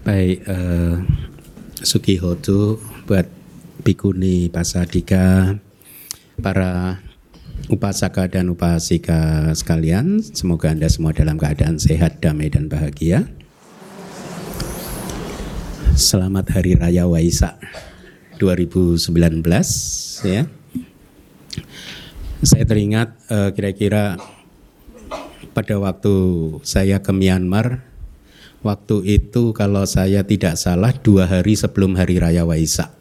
[0.00, 0.96] Baik, uh,
[1.84, 3.28] Sukihoto buat
[3.84, 5.60] Bikuni Pasadika,
[6.40, 7.04] para
[7.68, 13.28] upasaka dan upasika sekalian, semoga Anda semua dalam keadaan sehat, damai dan bahagia.
[15.92, 17.60] Selamat Hari Raya Waisak
[18.40, 19.04] 2019
[20.24, 20.48] ya.
[22.40, 24.16] Saya teringat uh, kira-kira
[25.52, 26.16] pada waktu
[26.64, 27.89] saya ke Myanmar
[28.60, 32.92] Waktu itu kalau saya tidak salah dua hari sebelum Hari Raya Waisak.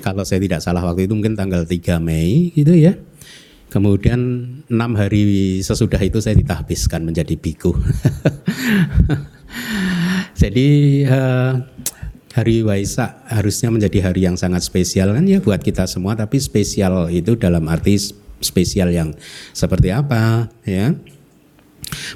[0.00, 2.96] Kalau saya tidak salah waktu itu mungkin tanggal 3 Mei gitu ya.
[3.68, 4.20] Kemudian
[4.70, 7.74] enam hari sesudah itu saya ditahbiskan menjadi biku.
[10.40, 11.58] Jadi uh,
[12.36, 17.08] hari Waisak harusnya menjadi hari yang sangat spesial kan ya buat kita semua tapi spesial
[17.08, 17.96] itu dalam arti
[18.44, 19.16] spesial yang
[19.56, 20.92] seperti apa ya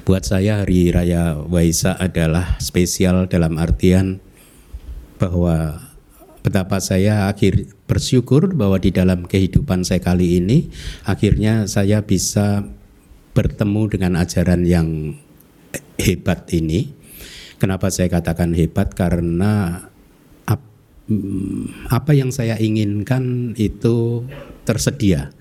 [0.03, 4.19] Buat saya hari raya Waisak adalah spesial dalam artian
[5.21, 5.81] bahwa
[6.41, 10.73] betapa saya akhir bersyukur bahwa di dalam kehidupan saya kali ini
[11.05, 12.65] akhirnya saya bisa
[13.31, 15.15] bertemu dengan ajaran yang
[16.01, 16.91] hebat ini.
[17.61, 18.97] Kenapa saya katakan hebat?
[18.97, 19.85] Karena
[21.91, 24.23] apa yang saya inginkan itu
[24.63, 25.35] tersedia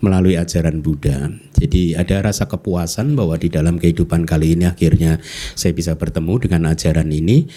[0.00, 1.32] melalui ajaran Buddha.
[1.56, 5.20] Jadi ada rasa kepuasan bahwa di dalam kehidupan kali ini akhirnya
[5.54, 7.48] saya bisa bertemu dengan ajaran ini.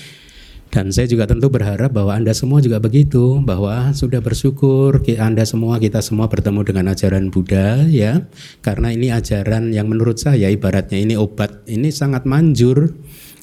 [0.73, 5.77] Dan saya juga tentu berharap bahwa Anda semua juga begitu, bahwa sudah bersyukur Anda semua,
[5.77, 8.25] kita semua bertemu dengan ajaran Buddha ya.
[8.65, 12.89] Karena ini ajaran yang menurut saya ibaratnya ini obat, ini sangat manjur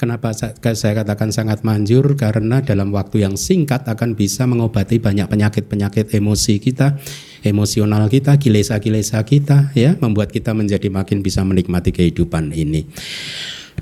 [0.01, 2.17] Kenapa saya katakan sangat manjur?
[2.17, 6.97] Karena dalam waktu yang singkat akan bisa mengobati banyak penyakit-penyakit emosi kita,
[7.45, 12.89] emosional kita, kilesa-kilesa kita, ya, membuat kita menjadi makin bisa menikmati kehidupan ini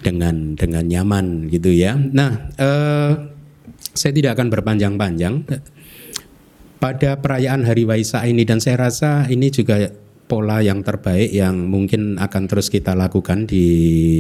[0.03, 1.95] dengan dengan nyaman gitu ya.
[1.95, 3.13] Nah, eh,
[3.95, 5.47] saya tidak akan berpanjang-panjang
[6.83, 9.87] pada perayaan Hari Waisak ini dan saya rasa ini juga
[10.29, 13.65] pola yang terbaik yang mungkin akan terus kita lakukan di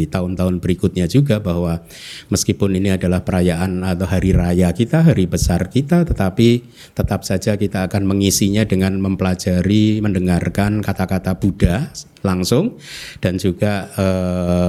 [0.08, 1.84] tahun-tahun berikutnya juga bahwa
[2.32, 6.64] meskipun ini adalah perayaan atau hari raya kita, hari besar kita, tetapi
[6.96, 11.92] tetap saja kita akan mengisinya dengan mempelajari, mendengarkan kata-kata Buddha
[12.26, 12.74] langsung
[13.22, 14.02] dan juga e,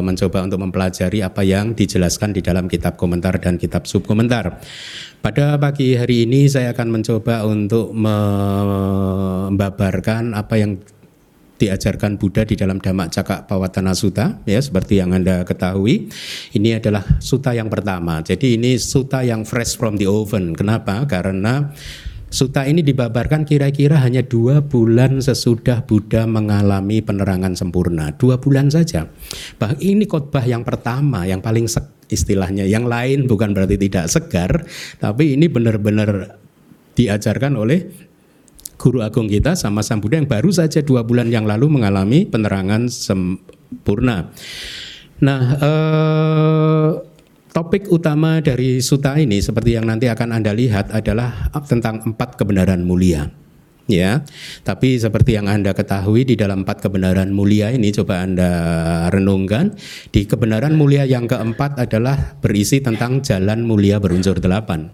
[0.05, 4.61] mencoba untuk mempelajari apa yang dijelaskan di dalam kitab komentar dan kitab subkomentar.
[5.19, 10.79] Pada pagi hari ini saya akan mencoba untuk membabarkan apa yang
[11.59, 16.07] diajarkan Buddha di dalam Dhamma Cakak Pawatana Sutta ya seperti yang Anda ketahui
[16.55, 21.75] ini adalah suta yang pertama jadi ini suta yang fresh from the oven kenapa karena
[22.29, 28.13] Suta ini dibabarkan kira-kira hanya dua bulan sesudah Buddha mengalami penerangan sempurna.
[28.13, 29.09] Dua bulan saja.
[29.57, 31.65] Bah ini khotbah yang pertama, yang paling
[32.05, 32.69] istilahnya.
[32.69, 34.61] Yang lain bukan berarti tidak segar,
[35.01, 36.37] tapi ini benar-benar
[36.93, 38.08] diajarkan oleh
[38.79, 42.87] guru agung kita sama Sang Buddha yang baru saja dua bulan yang lalu mengalami penerangan
[42.87, 44.31] sempurna.
[45.19, 46.89] Nah, eh,
[47.51, 52.87] topik utama dari suta ini seperti yang nanti akan Anda lihat adalah tentang empat kebenaran
[52.87, 53.27] mulia.
[53.89, 54.21] Ya,
[54.61, 58.49] tapi seperti yang Anda ketahui di dalam empat kebenaran mulia ini coba Anda
[59.09, 59.73] renungkan
[60.13, 64.93] di kebenaran mulia yang keempat adalah berisi tentang jalan mulia berunsur delapan.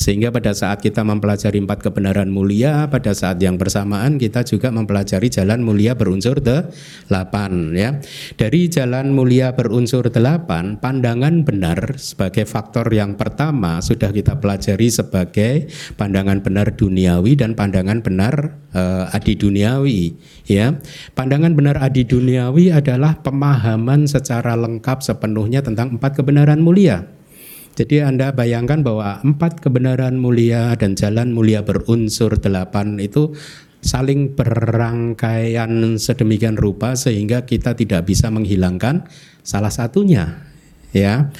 [0.00, 5.28] Sehingga pada saat kita mempelajari empat kebenaran mulia, pada saat yang bersamaan kita juga mempelajari
[5.28, 7.76] jalan mulia berunsur delapan.
[7.76, 8.00] Ya.
[8.40, 15.68] Dari jalan mulia berunsur delapan, pandangan benar sebagai faktor yang pertama sudah kita pelajari sebagai
[16.00, 20.16] pandangan benar duniawi dan pandangan benar uh, adi duniawi.
[20.48, 20.80] Ya,
[21.12, 27.19] pandangan benar adi duniawi adalah pemahaman secara lengkap sepenuhnya tentang empat kebenaran mulia.
[27.78, 33.32] Jadi Anda bayangkan bahwa empat kebenaran mulia dan jalan mulia berunsur delapan itu
[33.80, 39.08] saling berangkaian sedemikian rupa sehingga kita tidak bisa menghilangkan
[39.40, 40.44] salah satunya
[40.92, 41.32] ya.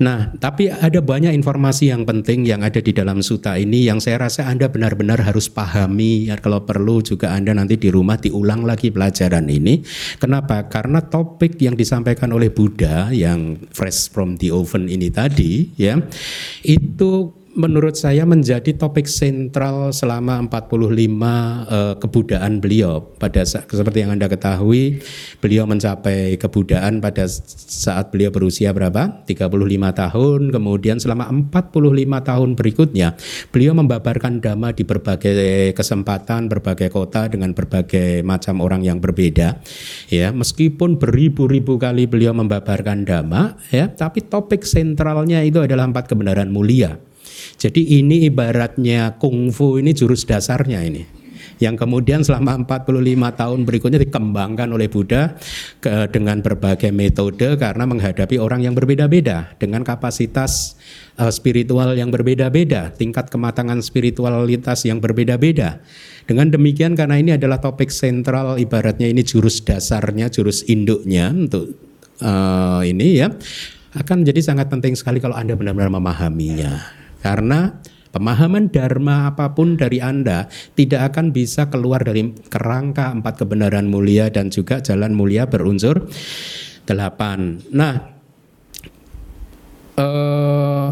[0.00, 4.24] Nah, tapi ada banyak informasi yang penting yang ada di dalam suta ini yang saya
[4.24, 6.32] rasa Anda benar-benar harus pahami.
[6.32, 9.84] Ya, kalau perlu juga Anda nanti di rumah diulang lagi pelajaran ini.
[10.16, 10.72] Kenapa?
[10.72, 16.00] Karena topik yang disampaikan oleh Buddha yang fresh from the oven ini tadi, ya,
[16.64, 23.12] itu menurut saya menjadi topik sentral selama 45 uh, kebudaan beliau.
[23.20, 25.04] Pada saat, seperti yang Anda ketahui,
[25.44, 29.28] beliau mencapai kebudaan pada saat beliau berusia berapa?
[29.28, 29.52] 35
[29.92, 30.40] tahun.
[30.48, 31.76] Kemudian selama 45
[32.24, 33.08] tahun berikutnya,
[33.52, 39.60] beliau membabarkan dhamma di berbagai kesempatan, berbagai kota dengan berbagai macam orang yang berbeda.
[40.08, 46.48] Ya, meskipun beribu-ribu kali beliau membabarkan dhamma, ya, tapi topik sentralnya itu adalah empat kebenaran
[46.48, 47.09] mulia.
[47.60, 51.20] Jadi ini ibaratnya kungfu ini jurus dasarnya ini
[51.60, 53.04] yang kemudian selama 45
[53.36, 55.36] tahun berikutnya dikembangkan oleh Buddha
[55.78, 60.80] ke, dengan berbagai metode karena menghadapi orang yang berbeda-beda dengan kapasitas
[61.20, 65.84] uh, spiritual yang berbeda-beda, tingkat kematangan spiritualitas yang berbeda-beda.
[66.24, 71.76] Dengan demikian karena ini adalah topik sentral ibaratnya ini jurus dasarnya, jurus induknya untuk
[72.24, 73.28] uh, ini ya
[74.00, 76.99] akan menjadi sangat penting sekali kalau Anda benar-benar memahaminya.
[77.20, 77.80] Karena
[78.10, 84.28] pemahaman dharma apa pun dari Anda tidak akan bisa keluar dari kerangka empat kebenaran mulia
[84.28, 86.10] dan juga jalan mulia berunsur
[86.88, 87.62] delapan.
[87.70, 87.94] Nah,
[89.94, 90.88] eh,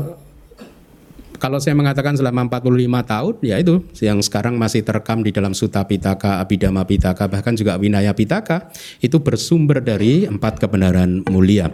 [1.39, 2.67] kalau saya mengatakan selama 45
[3.07, 7.79] tahun ya itu yang sekarang masih terekam di dalam Sutta Pitaka, Abhidhamma Pitaka bahkan juga
[7.79, 8.69] Winaya Pitaka
[8.99, 11.71] itu bersumber dari empat kebenaran mulia.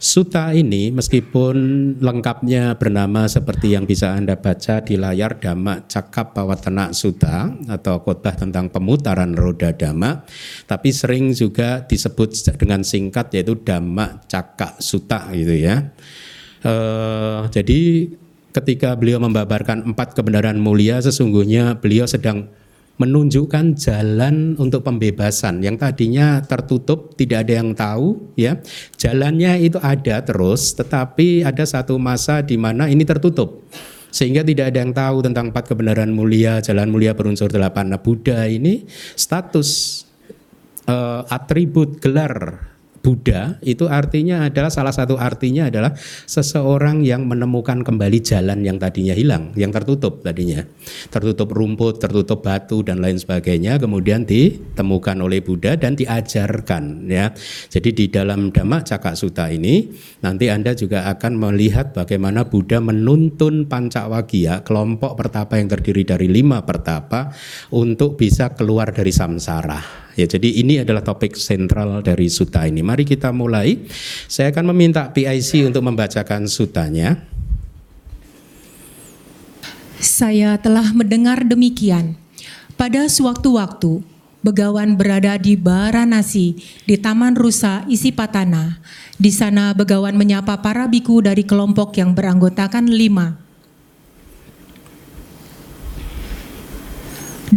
[0.00, 1.56] Suta ini meskipun
[2.00, 8.32] lengkapnya bernama seperti yang bisa Anda baca di layar Dhamma Cakap Pawatana Suta atau khotbah
[8.32, 10.24] tentang pemutaran roda Dhamma,
[10.64, 15.92] tapi sering juga disebut dengan singkat yaitu Dhamma Cakak Suta gitu ya.
[16.64, 18.08] Uh, jadi
[18.50, 22.50] ketika beliau membabarkan empat kebenaran mulia sesungguhnya beliau sedang
[23.00, 25.64] menunjukkan jalan untuk pembebasan.
[25.64, 28.60] Yang tadinya tertutup tidak ada yang tahu ya.
[29.00, 33.64] Jalannya itu ada terus tetapi ada satu masa di mana ini tertutup.
[34.12, 37.88] Sehingga tidak ada yang tahu tentang empat kebenaran mulia jalan mulia berunsur delapan.
[37.88, 38.84] Nah Buddha ini
[39.16, 40.02] status
[40.84, 42.68] uh, atribut gelar
[43.00, 45.96] Buddha itu artinya adalah salah satu artinya adalah
[46.28, 50.60] seseorang yang menemukan kembali jalan yang tadinya hilang, yang tertutup tadinya.
[51.08, 57.32] Tertutup rumput, tertutup batu dan lain sebagainya kemudian ditemukan oleh Buddha dan diajarkan ya.
[57.72, 59.88] Jadi di dalam Dhamma Cakak Sutta ini
[60.20, 66.68] nanti Anda juga akan melihat bagaimana Buddha menuntun Pancawagya, kelompok pertapa yang terdiri dari lima
[66.68, 67.32] pertapa
[67.72, 72.84] untuk bisa keluar dari samsara Ya, jadi ini adalah topik sentral dari suta ini.
[72.84, 73.80] Mari kita mulai.
[74.28, 77.24] Saya akan meminta PIC untuk membacakan sutanya.
[79.96, 82.20] Saya telah mendengar demikian.
[82.76, 84.04] Pada sewaktu-waktu,
[84.40, 86.56] Begawan berada di Baranasi,
[86.88, 88.80] di Taman Rusa Isipatana.
[89.20, 93.49] Di sana Begawan menyapa para biku dari kelompok yang beranggotakan lima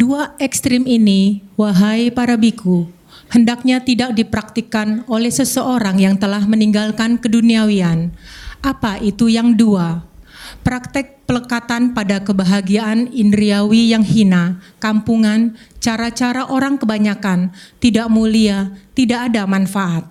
[0.04, 2.92] Dua ekstrim ini, wahai para biku,
[3.32, 8.12] hendaknya tidak dipraktikkan oleh seseorang yang telah meninggalkan keduniawian.
[8.60, 10.04] Apa itu yang dua?
[10.60, 19.48] Praktek pelekatan pada kebahagiaan indriawi yang hina, kampungan, cara-cara orang kebanyakan, tidak mulia, tidak ada
[19.48, 20.04] manfaat.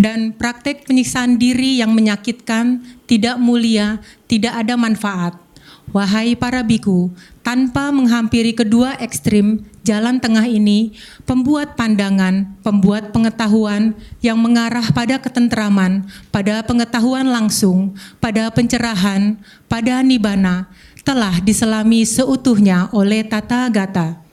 [0.00, 5.43] Dan praktek penyiksaan diri yang menyakitkan, tidak mulia, tidak ada manfaat
[5.92, 7.12] Wahai para biku,
[7.44, 10.96] tanpa menghampiri kedua ekstrim jalan tengah ini,
[11.28, 13.92] pembuat pandangan, pembuat pengetahuan
[14.24, 19.36] yang mengarah pada ketentraman, pada pengetahuan langsung, pada pencerahan,
[19.68, 20.72] pada nibana,
[21.04, 24.23] telah diselami seutuhnya oleh tata gata.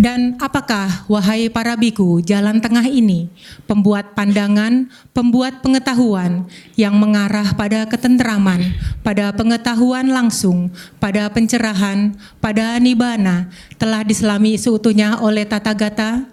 [0.00, 3.28] Dan apakah, wahai para biku, jalan tengah ini,
[3.68, 8.72] pembuat pandangan, pembuat pengetahuan yang mengarah pada ketenteraman,
[9.04, 16.24] pada pengetahuan langsung, pada pencerahan, pada nibana, telah diselami seutuhnya oleh tata gata?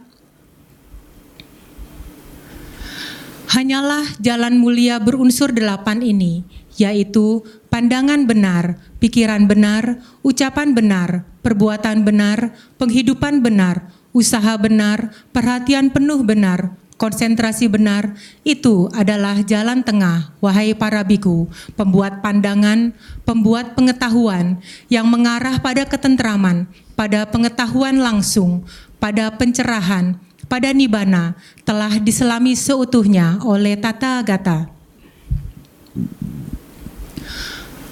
[3.51, 6.47] Hanyalah jalan mulia berunsur delapan ini,
[6.79, 16.23] yaitu pandangan benar, pikiran benar, ucapan benar, perbuatan benar, penghidupan benar, usaha benar, perhatian penuh
[16.25, 21.45] benar, konsentrasi benar, itu adalah jalan tengah, wahai para biku,
[21.77, 22.91] pembuat pandangan,
[23.23, 24.59] pembuat pengetahuan
[24.89, 26.65] yang mengarah pada ketentraman,
[26.97, 28.65] pada pengetahuan langsung,
[28.97, 30.17] pada pencerahan,
[30.49, 34.76] pada nibana, telah diselami seutuhnya oleh tata gata.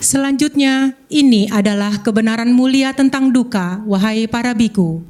[0.05, 5.01] Selanjutnya, ini adalah kebenaran mulia tentang duka, wahai para biku.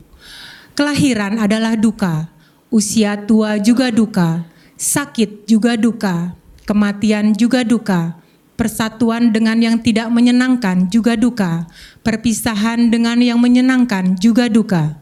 [0.71, 2.31] Kelahiran adalah duka,
[2.71, 4.47] usia tua juga duka,
[4.79, 6.31] sakit juga duka,
[6.63, 8.15] kematian juga duka,
[8.55, 11.67] persatuan dengan yang tidak menyenangkan juga duka,
[11.99, 14.95] perpisahan dengan yang menyenangkan juga duka.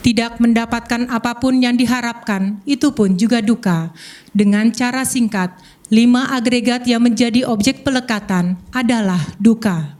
[0.00, 3.92] Tidak mendapatkan apa pun yang diharapkan, itu pun juga duka.
[4.32, 5.54] Dengan cara singkat,
[5.88, 9.96] lima agregat yang menjadi objek pelekatan adalah duka.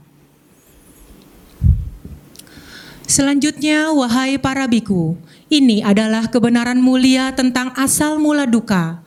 [3.09, 5.17] Selanjutnya, wahai para biku,
[5.49, 9.01] ini adalah kebenaran mulia tentang asal mula duka.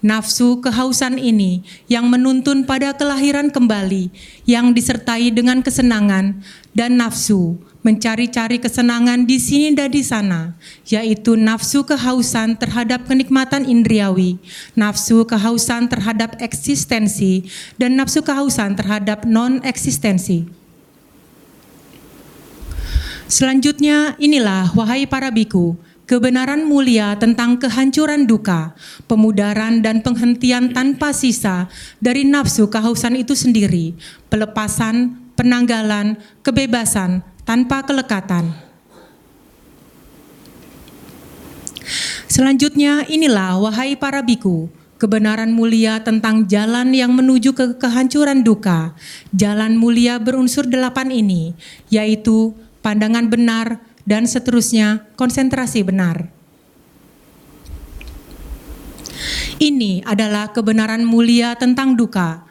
[0.00, 4.08] Nafsu kehausan ini yang menuntun pada kelahiran kembali,
[4.48, 10.54] yang disertai dengan kesenangan, dan nafsu mencari-cari kesenangan di sini dan di sana,
[10.86, 14.38] yaitu nafsu kehausan terhadap kenikmatan indriawi,
[14.78, 20.46] nafsu kehausan terhadap eksistensi, dan nafsu kehausan terhadap non-eksistensi.
[23.26, 25.74] Selanjutnya, inilah wahai para biku,
[26.06, 28.76] kebenaran mulia tentang kehancuran duka,
[29.10, 31.66] pemudaran dan penghentian tanpa sisa
[31.98, 33.96] dari nafsu kehausan itu sendiri,
[34.28, 38.54] pelepasan, penanggalan, kebebasan tanpa kelekatan.
[42.32, 48.96] Selanjutnya, inilah wahai para biku, kebenaran mulia tentang jalan yang menuju ke kehancuran duka.
[49.36, 51.52] Jalan mulia berunsur delapan ini,
[51.92, 56.32] yaitu pandangan benar, dan seterusnya konsentrasi benar.
[59.62, 62.48] Ini adalah kebenaran mulia tentang duka.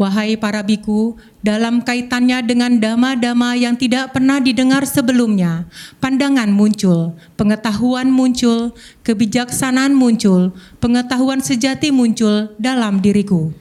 [0.00, 5.68] Wahai para biku, dalam kaitannya dengan dama-dama yang tidak pernah didengar sebelumnya,
[6.00, 8.72] pandangan muncul, pengetahuan muncul,
[9.04, 13.52] kebijaksanaan muncul, pengetahuan sejati muncul dalam diriku.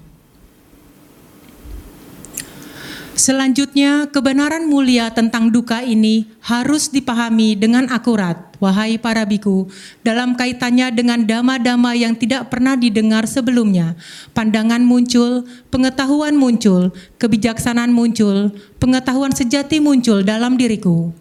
[3.19, 9.65] Selanjutnya, kebenaran mulia tentang duka ini harus dipahami dengan akurat, wahai para biku,
[10.05, 13.95] dalam kaitannya dengan dama-dama yang tidak pernah didengar sebelumnya.
[14.35, 21.15] Pandangan muncul, pengetahuan muncul, kebijaksanaan muncul, pengetahuan sejati muncul dalam diriku.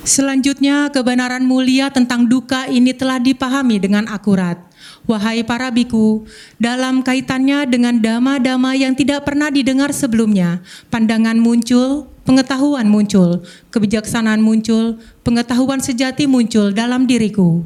[0.00, 4.69] Selanjutnya, kebenaran mulia tentang duka ini telah dipahami dengan akurat
[5.08, 6.28] Wahai para biku,
[6.60, 10.60] dalam kaitannya dengan dama-dama yang tidak pernah didengar sebelumnya,
[10.92, 13.42] pandangan muncul, pengetahuan muncul,
[13.72, 17.64] kebijaksanaan muncul, pengetahuan sejati muncul dalam diriku.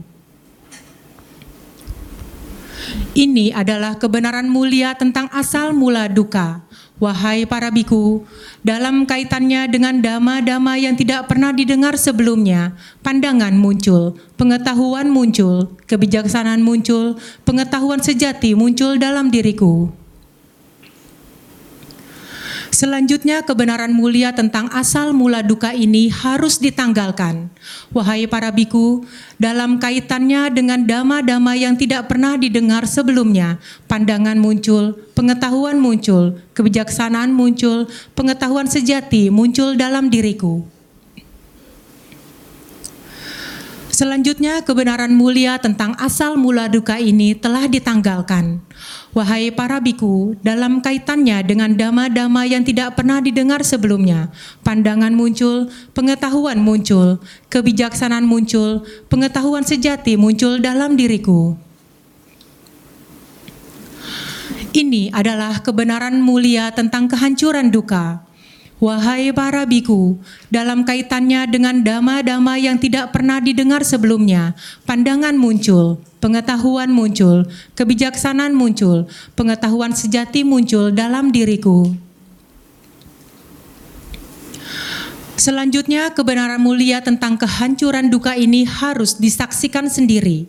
[3.15, 6.63] Ini adalah kebenaran mulia tentang asal mula duka.
[7.03, 8.23] Wahai para biku,
[8.63, 17.19] dalam kaitannya dengan dama-dama yang tidak pernah didengar sebelumnya, pandangan muncul, pengetahuan muncul, kebijaksanaan muncul,
[17.43, 19.91] pengetahuan sejati muncul dalam diriku.
[22.75, 27.47] Selanjutnya kebenaran mulia tentang asal mula duka ini harus ditanggalkan.
[27.95, 29.07] Wahai para biku,
[29.39, 37.87] dalam kaitannya dengan dama-dama yang tidak pernah didengar sebelumnya, pandangan muncul, pengetahuan muncul, kebijaksanaan muncul,
[38.19, 40.74] pengetahuan sejati muncul dalam diriku.
[43.95, 48.59] Selanjutnya, kebenaran mulia tentang asal mula duka ini telah ditanggalkan.
[49.15, 54.35] Wahai para biku, dalam kaitannya dengan dama-dama yang tidak pernah didengar sebelumnya,
[54.67, 57.23] pandangan muncul, pengetahuan muncul,
[57.55, 61.55] kebijaksanaan muncul, pengetahuan sejati muncul dalam diriku.
[64.75, 68.27] Ini adalah kebenaran mulia tentang kehancuran duka
[68.85, 70.21] Wahai para biku,
[70.53, 74.53] dalam kaitannya dengan dama-dama yang tidak pernah didengar sebelumnya,
[74.85, 77.49] pandangan muncul, pengetahuan muncul,
[77.81, 79.09] kebijaksanaan muncul,
[79.41, 81.97] pengetahuan sejati muncul dalam diriku.
[85.35, 90.47] Selanjutnya, kebenaran mulia tentang kehancuran duka ini harus disaksikan sendiri.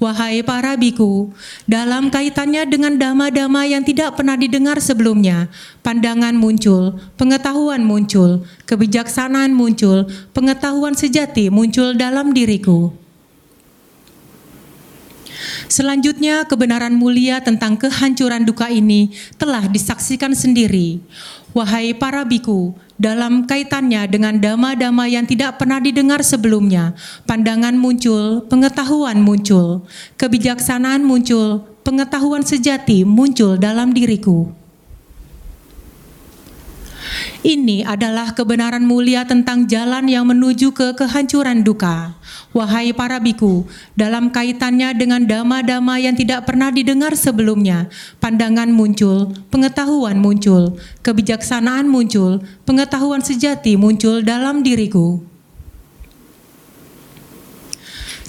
[0.00, 1.36] Wahai para biku,
[1.68, 5.52] dalam kaitannya dengan dama-dama yang tidak pernah didengar sebelumnya,
[5.84, 13.02] pandangan muncul, pengetahuan muncul, kebijaksanaan muncul, pengetahuan sejati muncul dalam diriku.
[15.68, 21.00] Selanjutnya, kebenaran mulia tentang kehancuran duka ini telah disaksikan sendiri.
[21.52, 22.72] Wahai para biku,
[23.02, 26.94] dalam kaitannya dengan dama-dama yang tidak pernah didengar sebelumnya,
[27.26, 29.82] pandangan muncul, pengetahuan muncul,
[30.14, 34.61] kebijaksanaan muncul, pengetahuan sejati muncul dalam diriku.
[37.42, 42.14] Ini adalah kebenaran mulia tentang jalan yang menuju ke kehancuran duka.
[42.52, 43.64] Wahai para biku,
[43.96, 47.88] dalam kaitannya dengan dama-dama yang tidak pernah didengar sebelumnya,
[48.20, 55.31] pandangan muncul, pengetahuan muncul, kebijaksanaan muncul, pengetahuan sejati muncul dalam diriku.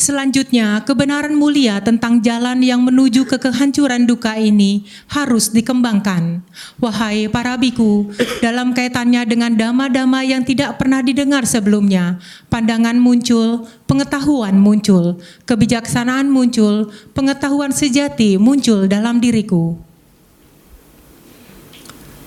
[0.03, 6.43] Selanjutnya, kebenaran mulia tentang jalan yang menuju ke kehancuran duka ini harus dikembangkan.
[6.75, 8.12] Wahai para biku,
[8.43, 12.19] dalam kaitannya dengan dama-dama yang tidak pernah didengar sebelumnya,
[12.51, 19.92] pandangan muncul, pengetahuan muncul, kebijaksanaan muncul, pengetahuan sejati muncul dalam diriku.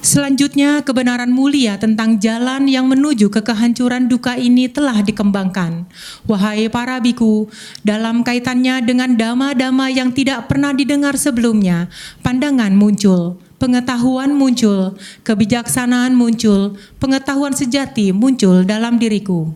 [0.07, 5.83] Selanjutnya, kebenaran mulia tentang jalan yang menuju ke kehancuran duka ini telah dikembangkan.
[6.31, 7.51] Wahai para biku,
[7.83, 11.91] dalam kaitannya dengan dama-dama yang tidak pernah didengar sebelumnya,
[12.23, 14.95] pandangan muncul, pengetahuan muncul,
[15.27, 19.51] kebijaksanaan muncul, pengetahuan sejati muncul dalam diriku.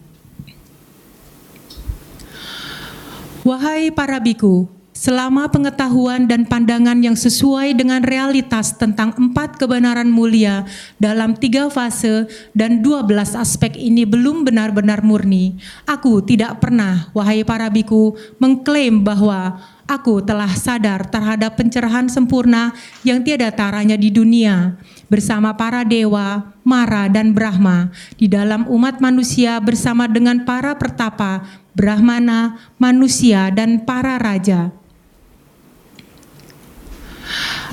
[3.47, 4.66] Wahai para biku,
[5.00, 10.69] Selama pengetahuan dan pandangan yang sesuai dengan realitas tentang empat kebenaran mulia
[11.00, 15.57] dalam tiga fase dan dua belas aspek ini belum benar-benar murni,
[15.88, 23.25] aku tidak pernah, wahai para biku, mengklaim bahwa aku telah sadar terhadap pencerahan sempurna yang
[23.25, 24.76] tiada taranya di dunia
[25.09, 27.88] bersama para dewa, Mara dan Brahma
[28.21, 34.76] di dalam umat manusia bersama dengan para pertapa, Brahmana, manusia dan para raja.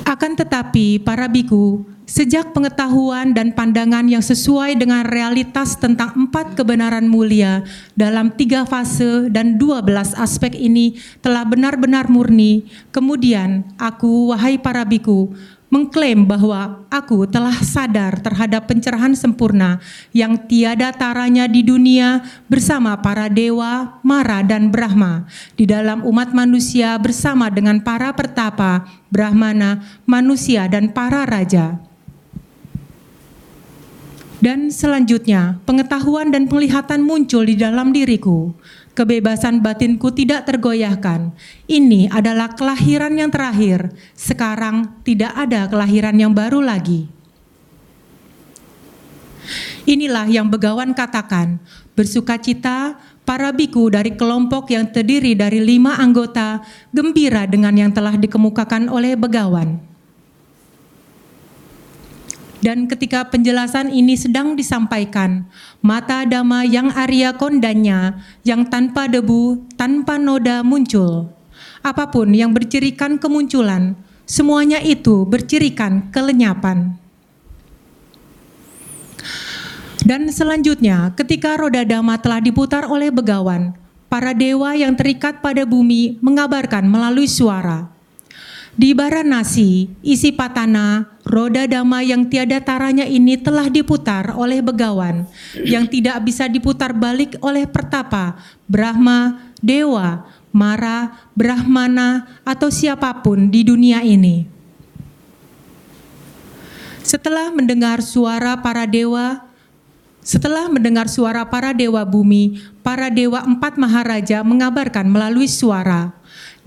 [0.07, 7.03] Akan tetapi, para biku, sejak pengetahuan dan pandangan yang sesuai dengan realitas tentang empat kebenaran
[7.03, 7.67] mulia
[7.99, 12.63] dalam tiga fase dan dua belas aspek ini telah benar-benar murni,
[12.95, 15.35] kemudian aku, wahai para biku,
[15.67, 19.83] mengklaim bahwa aku telah sadar terhadap pencerahan sempurna
[20.15, 26.95] yang tiada taranya di dunia bersama para dewa, Mara dan Brahma di dalam umat manusia
[26.99, 31.86] bersama dengan para pertapa, Brahmana, manusia dan para raja.
[34.37, 38.53] Dan selanjutnya, pengetahuan dan penglihatan muncul di dalam diriku
[38.97, 41.29] kebebasan batinku tidak tergoyahkan.
[41.69, 43.93] Ini adalah kelahiran yang terakhir.
[44.17, 47.05] Sekarang tidak ada kelahiran yang baru lagi.
[49.87, 51.61] Inilah yang Begawan katakan,
[51.95, 56.59] bersukacita para biku dari kelompok yang terdiri dari lima anggota
[56.91, 59.86] gembira dengan yang telah dikemukakan oleh Begawan.
[62.57, 65.45] Dan ketika penjelasan ini sedang disampaikan,
[65.85, 71.29] mata dama yang Arya kondanya, yang tanpa debu, tanpa noda muncul.
[71.85, 73.93] Apa pun yang bercirikan kemunculan,
[74.25, 76.97] semuanya itu bercirikan kelenyapan.
[80.07, 83.75] Dan selanjutnya, ketika roda dama telah diputar oleh begawan,
[84.07, 87.91] para dewa yang terikat pada bumi mengabarkan melalui suara,
[88.77, 95.25] di Baranasi, isi patana, roda dama yang tiada taranya ini telah diputar oleh begawan,
[95.65, 98.37] yang tidak bisa diputar balik oleh pertapa,
[98.69, 104.45] Brahma, Dewa, Mara, Brahmana, atau siapa pun di dunia ini.
[107.01, 109.41] Setelah mendengar suara para dewa,
[110.21, 116.13] setelah mendengar suara para dewa bumi, para dewa empat maharaja mengabarkan melalui suara,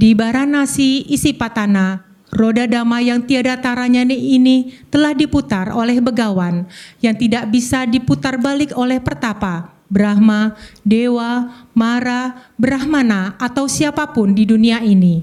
[0.01, 2.01] di Baranasi isi patana,
[2.33, 6.65] roda damai yang tiada taranya ini telah diputar oleh begawan
[7.05, 14.49] yang tidak bisa diputar balik oleh pertapa, Brahma, Dewa, Mara, Brahmana, atau siapa pun di
[14.49, 15.21] dunia ini.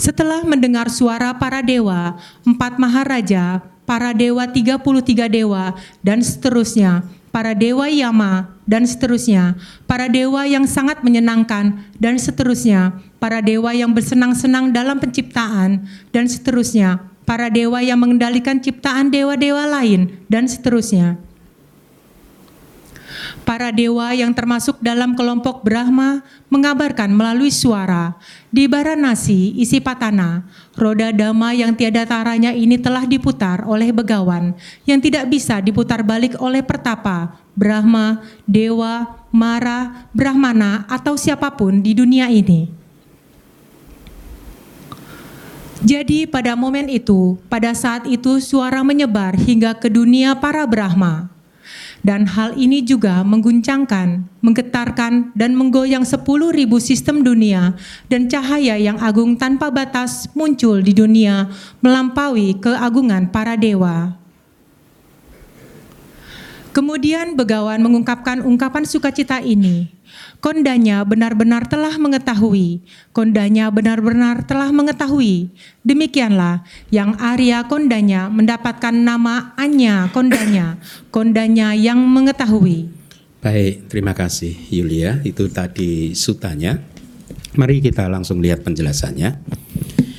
[0.00, 2.16] Setelah mendengar suara para dewa,
[2.48, 4.80] empat maharaja, para dewa 33
[5.28, 9.56] dewa, dan seterusnya, para dewa Yama, dan seterusnya,
[9.88, 17.00] para dewa yang sangat menyenangkan, dan seterusnya, para dewa yang bersenang-senang dalam penciptaan, dan seterusnya,
[17.24, 21.16] para dewa yang mengendalikan ciptaan dewa-dewa lain, dan seterusnya.
[23.42, 26.20] Para dewa yang termasuk dalam kelompok Brahma
[26.52, 28.14] mengabarkan melalui suara,
[28.52, 34.52] di Baranasi, isi patana, roda dama yang tiada taranya ini telah diputar oleh begawan,
[34.84, 41.92] yang tidak bisa diputar balik oleh pertapa, Brahma, Dewa, Mara, Brahmana, atau siapa pun di
[41.96, 42.68] dunia ini.
[45.82, 51.26] Jadi pada momen itu, pada saat itu suara menyebar hingga ke dunia para Brahma.
[52.02, 57.78] Dan hal ini juga mengguncangkan, menggetarkan, dan menggoyang sepuluh ribu sistem dunia
[58.10, 61.46] dan cahaya yang agung tanpa batas muncul di dunia
[61.78, 64.18] melampaui keagungan para dewa.
[66.74, 70.01] Kemudian Begawan mengungkapkan ungkapan sukacita ini.
[70.42, 72.82] Kondanya benar-benar telah mengetahui.
[73.14, 75.54] Kondanya benar-benar telah mengetahui.
[75.86, 80.82] Demikianlah yang Arya Kondanya mendapatkan nama Anya Kondanya.
[81.14, 82.90] Kondanya yang mengetahui.
[83.38, 85.22] Baik, terima kasih Yulia.
[85.22, 86.82] Itu tadi sutanya.
[87.54, 89.38] Mari kita langsung lihat penjelasannya.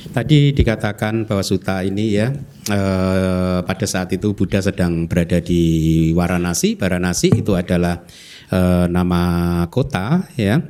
[0.08, 2.32] Tadi dikatakan bahwa suta ini ya
[2.72, 6.80] eh, pada saat itu Buddha sedang berada di Varanasi.
[6.80, 8.00] Varanasi itu adalah
[8.52, 9.22] eh, nama
[9.70, 10.60] kota ya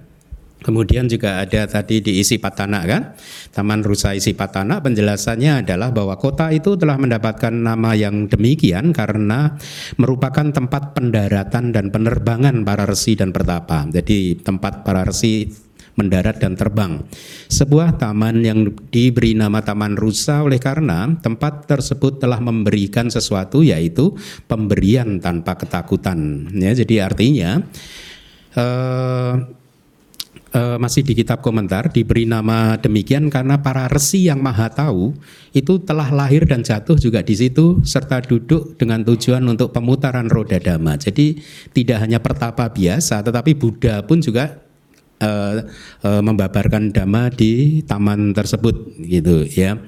[0.65, 3.13] Kemudian juga ada tadi di Isi Patana kan,
[3.53, 9.61] Taman Rusa Isi Patana penjelasannya adalah bahwa kota itu telah mendapatkan nama yang demikian karena
[10.01, 13.85] merupakan tempat pendaratan dan penerbangan para resi dan pertapa.
[13.93, 15.53] Jadi tempat para resi
[15.95, 17.03] mendarat dan terbang.
[17.51, 24.15] Sebuah taman yang diberi nama Taman Rusa oleh karena tempat tersebut telah memberikan sesuatu yaitu
[24.51, 26.51] pemberian tanpa ketakutan.
[26.55, 27.63] Ya, jadi artinya
[28.59, 29.35] uh,
[30.55, 35.11] masih di kitab komentar diberi nama demikian karena para resi yang maha tahu
[35.51, 40.63] itu telah lahir dan jatuh juga di situ serta duduk dengan tujuan untuk pemutaran roda
[40.63, 40.95] dhamma.
[40.95, 41.43] Jadi
[41.75, 44.64] tidak hanya pertapa biasa tetapi Buddha pun juga
[45.25, 45.65] uh,
[46.05, 49.81] uh, membabarkan dhamma di taman tersebut gitu ya.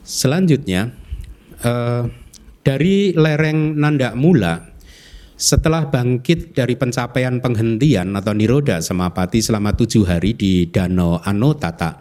[0.00, 0.96] Selanjutnya
[1.60, 2.08] uh,
[2.64, 4.72] dari lereng Nanda Mula
[5.40, 12.00] setelah bangkit dari pencapaian penghentian atau niroda semapati selama tujuh hari di Danau Anotata.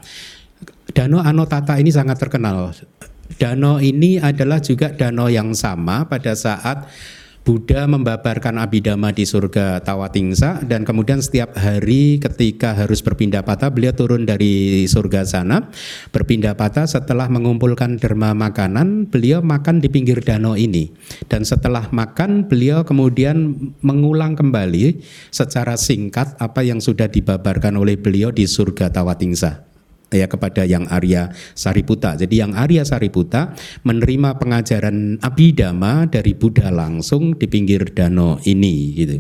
[0.92, 2.76] Danau Anotata ini sangat terkenal.
[3.40, 6.90] Danau ini adalah juga danau yang sama pada saat
[7.50, 13.90] Buddha membabarkan abidama di surga Tawatingsa dan kemudian setiap hari ketika harus berpindah patah beliau
[13.90, 15.66] turun dari surga sana
[16.14, 16.86] berpindah patah.
[16.86, 20.94] Setelah mengumpulkan derma makanan beliau makan di pinggir danau ini.
[21.26, 25.02] Dan setelah makan beliau kemudian mengulang kembali
[25.34, 29.69] secara singkat apa yang sudah dibabarkan oleh beliau di surga Tawatingsa
[30.12, 32.18] ya kepada yang Arya Sariputa.
[32.18, 33.54] Jadi yang Arya Sariputa
[33.86, 39.16] menerima pengajaran Abhidhamma dari Buddha langsung di pinggir danau ini gitu.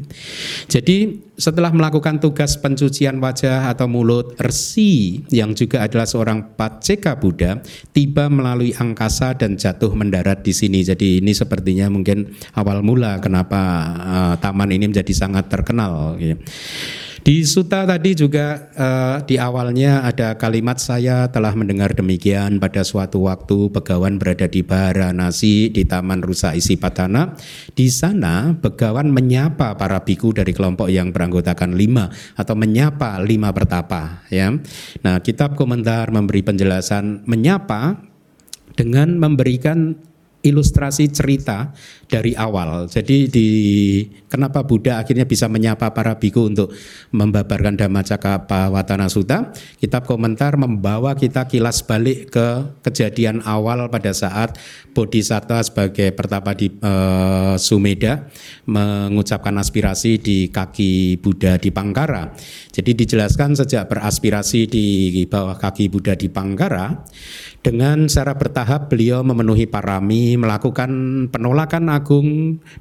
[0.69, 7.63] Jadi setelah melakukan tugas pencucian wajah atau mulut, Resi yang juga adalah seorang Paceka Buddha
[7.95, 10.84] tiba melalui angkasa dan jatuh mendarat di sini.
[10.84, 13.62] Jadi ini sepertinya mungkin awal mula kenapa
[13.97, 16.19] uh, taman ini menjadi sangat terkenal.
[16.19, 16.38] Gitu.
[17.19, 23.28] Di suta tadi juga uh, di awalnya ada kalimat saya telah mendengar demikian pada suatu
[23.28, 27.36] waktu Begawan berada di Baranasi di Taman Rusa Isi Patana.
[27.75, 34.26] Di sana Begawan menyapa para biku dari kelompok yang beranggotakan lima atau menyapa lima pertapa.
[34.34, 34.50] Ya,
[35.06, 38.02] nah kitab komentar memberi penjelasan menyapa
[38.74, 39.94] dengan memberikan
[40.39, 41.75] ilustrasi cerita
[42.08, 42.88] dari awal.
[42.88, 43.47] Jadi di
[44.32, 46.71] kenapa Buddha akhirnya bisa menyapa para biku untuk
[47.12, 49.52] membabarkan Dhammacakkappawatana Sutta?
[49.78, 52.47] Kitab komentar membawa kita kilas balik ke
[52.88, 54.58] kejadian awal pada saat
[54.95, 58.25] Bodhisattva sebagai pertapa di uh, Sumeda
[58.65, 62.32] mengucapkan aspirasi di kaki Buddha di Pangkara.
[62.73, 64.86] Jadi dijelaskan sejak beraspirasi di
[65.28, 67.06] bawah kaki Buddha di Pangkara
[67.60, 70.89] dengan secara bertahap beliau memenuhi parami, melakukan
[71.28, 72.30] penolakan agung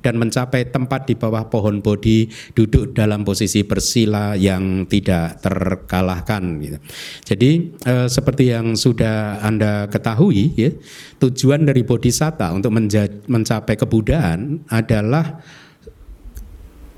[0.06, 6.42] dan mencapai tempat di bawah pohon bodhi, duduk dalam posisi bersila yang tidak terkalahkan.
[6.62, 6.78] Gitu.
[7.26, 10.70] Jadi eh, seperti yang sudah anda ketahui, ya,
[11.18, 12.70] tujuan dari bodhisatta untuk
[13.26, 15.42] mencapai kebudaan adalah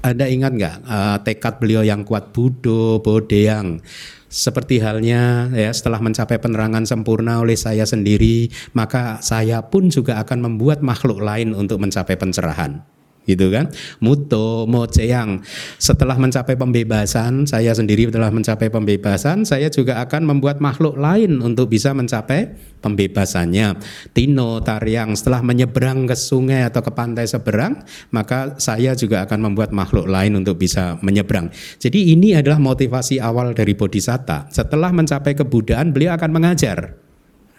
[0.01, 3.85] anda ingat nggak uh, tekad beliau yang kuat Budo, Bodeyang
[4.31, 10.47] seperti halnya ya setelah mencapai penerangan sempurna oleh saya sendiri, maka saya pun juga akan
[10.47, 13.69] membuat makhluk lain untuk mencapai pencerahan gitu kan.
[14.01, 15.45] Muto moceyang
[15.77, 21.69] setelah mencapai pembebasan saya sendiri telah mencapai pembebasan saya juga akan membuat makhluk lain untuk
[21.69, 23.77] bisa mencapai pembebasannya.
[24.17, 29.71] Tino tariang setelah menyeberang ke sungai atau ke pantai seberang maka saya juga akan membuat
[29.75, 31.53] makhluk lain untuk bisa menyeberang.
[31.77, 34.49] Jadi ini adalah motivasi awal dari bodhisatta.
[34.49, 37.10] Setelah mencapai kebudaan beliau akan mengajar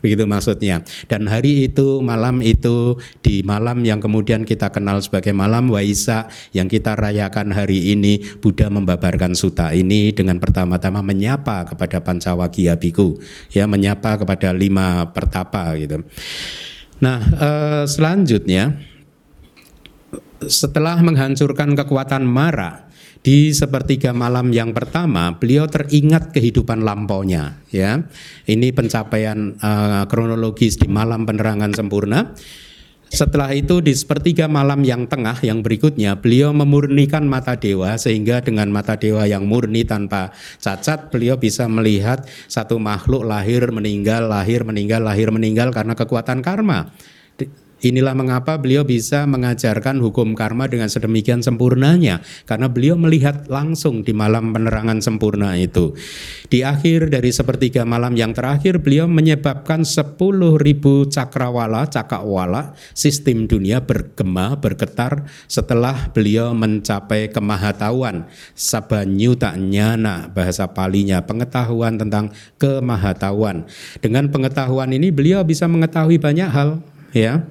[0.01, 0.83] begitu maksudnya.
[1.07, 6.67] Dan hari itu, malam itu, di malam yang kemudian kita kenal sebagai malam Waisa yang
[6.67, 13.21] kita rayakan hari ini, Buddha membabarkan suta ini dengan pertama-tama menyapa kepada Pancawagia Biku,
[13.53, 16.03] ya menyapa kepada lima pertapa gitu.
[17.01, 18.77] Nah, eh, selanjutnya
[20.45, 22.89] setelah menghancurkan kekuatan Mara,
[23.21, 28.01] di sepertiga malam yang pertama beliau teringat kehidupan lampaunya ya.
[28.49, 32.33] Ini pencapaian uh, kronologis di malam penerangan sempurna.
[33.11, 38.71] Setelah itu di sepertiga malam yang tengah yang berikutnya beliau memurnikan mata dewa sehingga dengan
[38.71, 40.31] mata dewa yang murni tanpa
[40.63, 46.95] cacat beliau bisa melihat satu makhluk lahir meninggal lahir meninggal lahir meninggal karena kekuatan karma
[47.81, 54.13] Inilah mengapa beliau bisa mengajarkan hukum karma dengan sedemikian sempurnanya karena beliau melihat langsung di
[54.13, 55.97] malam penerangan sempurna itu.
[56.45, 60.21] Di akhir dari sepertiga malam yang terakhir beliau menyebabkan 10.000
[61.09, 68.29] cakrawala, cakawala, sistem dunia bergema, bergetar setelah beliau mencapai kemahatauan.
[68.53, 72.29] Sabanyuta nyana bahasa palinya, pengetahuan tentang
[72.61, 73.65] kemahatauan.
[73.97, 76.77] Dengan pengetahuan ini beliau bisa mengetahui banyak hal
[77.13, 77.47] ya.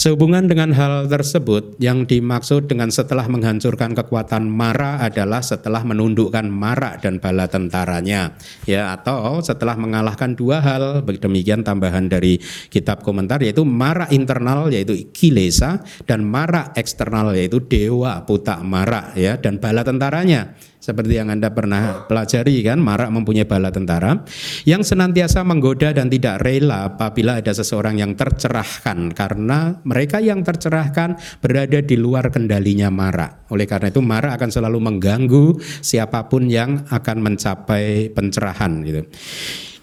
[0.00, 6.96] Sehubungan dengan hal tersebut, yang dimaksud dengan setelah menghancurkan kekuatan Mara adalah setelah menundukkan Mara
[6.96, 8.32] dan bala tentaranya,
[8.64, 11.04] ya atau setelah mengalahkan dua hal.
[11.04, 12.40] Demikian tambahan dari
[12.72, 19.36] kitab komentar yaitu Mara internal yaitu Kilesa dan Mara eksternal yaitu Dewa Putak Mara ya
[19.36, 24.24] dan bala tentaranya seperti yang Anda pernah pelajari kan, Marak mempunyai bala tentara
[24.64, 31.20] yang senantiasa menggoda dan tidak rela apabila ada seseorang yang tercerahkan karena mereka yang tercerahkan
[31.44, 33.52] berada di luar kendalinya Marak.
[33.52, 39.04] Oleh karena itu Marak akan selalu mengganggu siapa pun yang akan mencapai pencerahan gitu.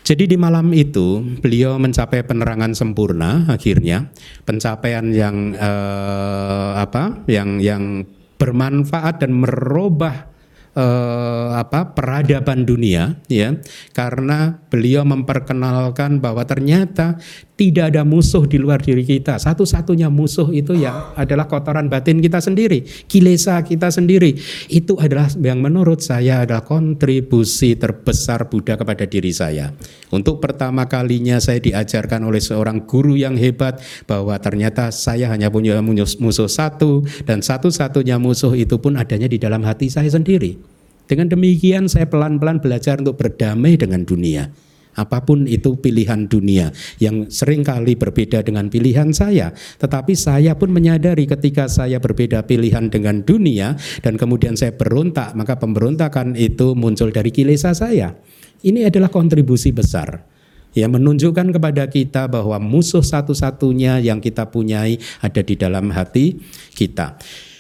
[0.01, 4.09] Jadi di malam itu beliau mencapai penerangan sempurna akhirnya,
[4.49, 7.21] pencapaian yang eh, apa?
[7.29, 8.01] yang yang
[8.41, 10.36] bermanfaat dan merubah
[10.77, 13.57] eh, apa peradaban dunia ya.
[13.97, 17.17] Karena beliau memperkenalkan bahwa ternyata
[17.57, 19.41] tidak ada musuh di luar diri kita.
[19.41, 24.37] Satu-satunya musuh itu ya adalah kotoran batin kita sendiri, kilesa kita sendiri.
[24.69, 29.73] Itu adalah yang menurut saya adalah kontribusi terbesar Buddha kepada diri saya.
[30.13, 35.81] Untuk pertama kalinya saya diajarkan oleh seorang guru yang hebat bahwa ternyata saya hanya punya
[36.21, 40.61] musuh satu dan satu-satunya musuh itu pun adanya di dalam hati saya sendiri.
[41.09, 44.53] Dengan demikian saya pelan-pelan belajar untuk berdamai dengan dunia
[44.97, 49.53] apa pun itu pilihan dunia yang sering kali berbeda dengan pilihan saya.
[49.53, 55.61] Tetapi saya pun menyadari ketika saya berbeda pilihan dengan dunia dan kemudian saya berontak, maka
[55.61, 58.17] pemberontakan itu muncul dari kilesa saya.
[58.65, 60.25] Ini adalah kontribusi besar
[60.73, 66.37] yang menunjukkan kepada kita bahwa musuh satu-satunya yang kita punyai ada di dalam hati
[66.73, 67.17] kita.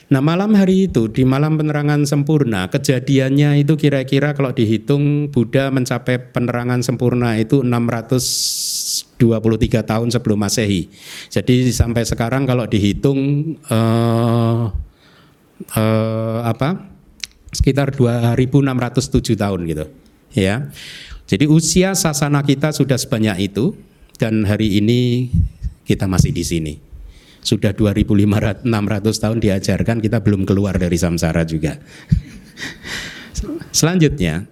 [0.07, 6.31] Nah malam hari itu di malam penerangan sempurna kejadiannya itu kira-kira kalau dihitung Buddha mencapai
[6.31, 9.19] penerangan sempurna itu 623
[9.83, 10.87] tahun sebelum masehi.
[11.27, 13.19] Jadi sampai sekarang kalau dihitung
[13.67, 14.71] uh,
[15.75, 16.87] uh, apa
[17.51, 19.85] sekitar 2607 tahun gitu
[20.31, 20.71] ya.
[21.27, 23.75] Jadi usia sasana kita sudah sebanyak itu
[24.15, 25.27] dan hari ini
[25.83, 26.86] kita masih di sini
[27.41, 31.77] sudah 2500 600 tahun diajarkan kita belum keluar dari samsara juga.
[33.69, 34.49] Selanjutnya,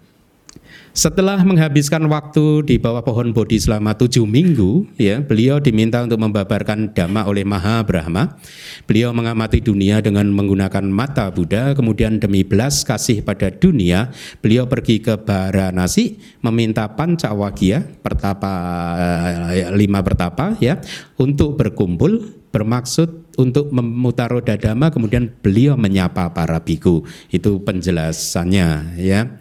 [0.95, 6.95] setelah menghabiskan waktu di bawah pohon Bodhi selama tujuh minggu, ya, beliau diminta untuk membabarkan
[6.95, 8.39] dhamma oleh Maha Brahma.
[8.87, 14.07] Beliau mengamati dunia dengan menggunakan mata Buddha, kemudian demi belas kasih pada dunia,
[14.39, 18.53] beliau pergi ke Varanasi meminta Pancawagya, pertapa
[19.51, 20.79] eh, lima pertapa, ya,
[21.19, 27.03] untuk berkumpul bermaksud untuk memutar roda dhamma kemudian beliau menyapa para biku.
[27.27, 29.35] Itu penjelasannya ya.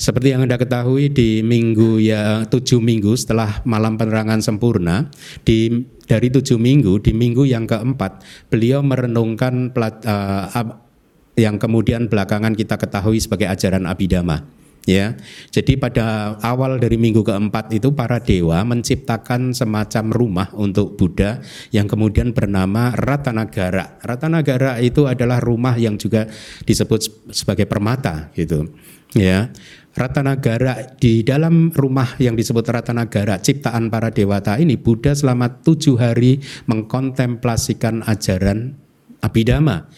[0.00, 5.12] Seperti yang Anda ketahui di minggu ya tujuh minggu setelah malam penerangan sempurna
[5.44, 10.80] di dari tujuh minggu di minggu yang keempat beliau merenungkan pelat, uh,
[11.36, 15.16] yang kemudian belakangan kita ketahui sebagai ajaran Abhidhamma ya.
[15.50, 21.40] Jadi pada awal dari minggu keempat itu para dewa menciptakan semacam rumah untuk Buddha
[21.74, 24.00] yang kemudian bernama Ratanagara.
[24.00, 26.28] Ratanagara itu adalah rumah yang juga
[26.64, 28.70] disebut sebagai permata gitu.
[29.16, 29.50] Ya.
[29.90, 36.38] Ratanagara di dalam rumah yang disebut Ratanagara ciptaan para dewata ini Buddha selama tujuh hari
[36.70, 38.78] mengkontemplasikan ajaran
[39.18, 39.90] Abhidhamma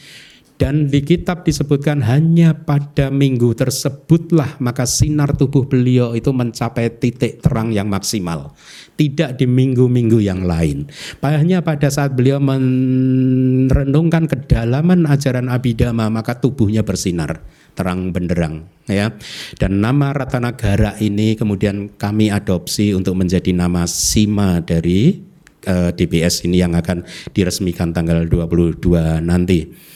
[0.63, 7.43] dan di kitab disebutkan hanya pada minggu tersebutlah maka sinar tubuh beliau itu mencapai titik
[7.43, 8.55] terang yang maksimal.
[8.95, 10.87] Tidak di minggu-minggu yang lain.
[11.19, 17.43] Hanya pada saat beliau merenungkan kedalaman ajaran Abhidhamma maka tubuhnya bersinar
[17.75, 19.11] terang benderang ya.
[19.59, 25.19] Dan nama Ratanagara ini kemudian kami adopsi untuk menjadi nama Sima dari
[25.67, 27.03] eh, DBS ini yang akan
[27.35, 28.79] diresmikan tanggal 22
[29.27, 29.91] nanti.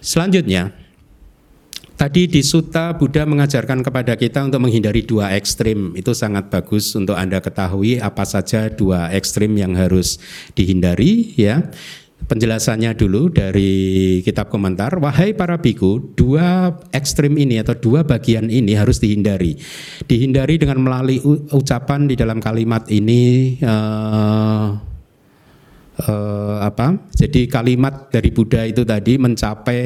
[0.00, 0.72] Selanjutnya,
[2.00, 5.92] tadi di Sutta Buddha mengajarkan kepada kita untuk menghindari dua ekstrim.
[5.92, 10.16] Itu sangat bagus untuk Anda ketahui apa saja dua ekstrim yang harus
[10.56, 11.68] dihindari ya.
[12.20, 18.76] Penjelasannya dulu dari kitab komentar, wahai para biku, dua ekstrim ini atau dua bagian ini
[18.76, 19.56] harus dihindari.
[20.04, 21.16] Dihindari dengan melalui
[21.48, 24.89] ucapan di dalam kalimat ini uh,
[26.00, 26.96] eh, apa?
[27.12, 29.80] Jadi kalimat dari Buddha itu tadi mencapai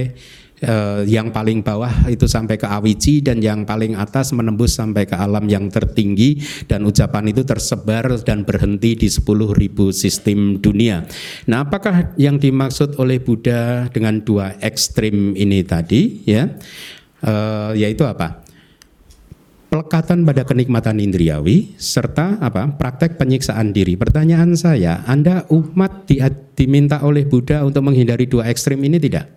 [0.62, 5.18] eh, yang paling bawah itu sampai ke awici dan yang paling atas menembus sampai ke
[5.18, 6.38] alam yang tertinggi
[6.70, 9.58] dan ucapan itu tersebar dan berhenti di 10.000
[9.90, 11.02] sistem dunia.
[11.50, 16.46] Nah, apakah yang dimaksud oleh Buddha dengan dua ekstrim ini tadi ya?
[17.24, 18.43] Eh, yaitu apa?
[19.74, 23.98] Pelekatan pada kenikmatan indriawi serta apa praktek penyiksaan diri.
[23.98, 26.22] Pertanyaan saya, Anda umat di,
[26.54, 29.34] diminta oleh Buddha untuk menghindari dua ekstrim ini tidak?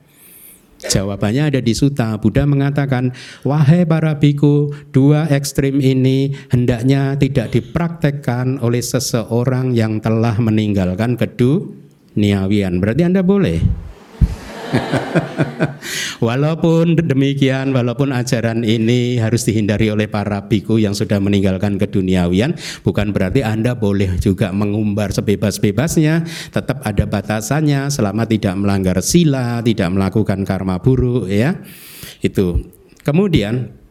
[0.78, 2.13] Jawabannya ada di Suta.
[2.21, 3.10] Buddha mengatakan,
[3.41, 12.78] wahai para biku, dua ekstrim ini hendaknya tidak dipraktekkan oleh seseorang yang telah meninggalkan keduniawian.
[12.78, 13.87] Berarti Anda boleh.
[16.27, 23.12] walaupun demikian, walaupun ajaran ini harus dihindari oleh para biku yang sudah meninggalkan keduniawian, bukan
[23.15, 30.43] berarti Anda boleh juga mengumbar sebebas-bebasnya, tetap ada batasannya selama tidak melanggar sila, tidak melakukan
[30.43, 31.60] karma buruk ya.
[32.23, 32.73] Itu.
[33.03, 33.88] Kemudian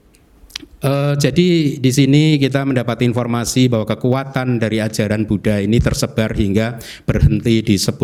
[0.76, 6.76] Uh, jadi di sini kita mendapat informasi bahwa kekuatan dari ajaran Buddha ini tersebar hingga
[7.08, 7.96] berhenti di 10.000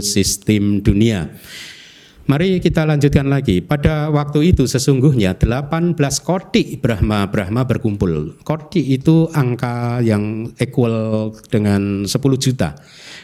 [0.00, 1.28] sistem dunia.
[2.22, 3.58] Mari kita lanjutkan lagi.
[3.58, 8.38] Pada waktu itu sesungguhnya 18 koti Brahma-Brahma berkumpul.
[8.46, 12.78] Koti itu angka yang equal dengan 10 juta.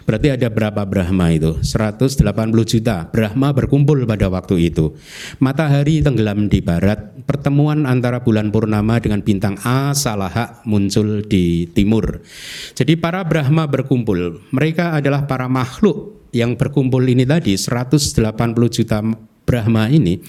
[0.09, 1.61] Berarti ada berapa Brahma itu?
[1.61, 2.25] 180
[2.65, 3.13] juta.
[3.13, 4.97] Brahma berkumpul pada waktu itu.
[5.37, 7.13] Matahari tenggelam di barat.
[7.29, 12.25] Pertemuan antara bulan purnama dengan bintang A Salaha muncul di timur.
[12.73, 14.49] Jadi para Brahma berkumpul.
[14.49, 18.25] Mereka adalah para makhluk yang berkumpul ini tadi 180
[18.73, 19.05] juta
[19.45, 20.25] Brahma ini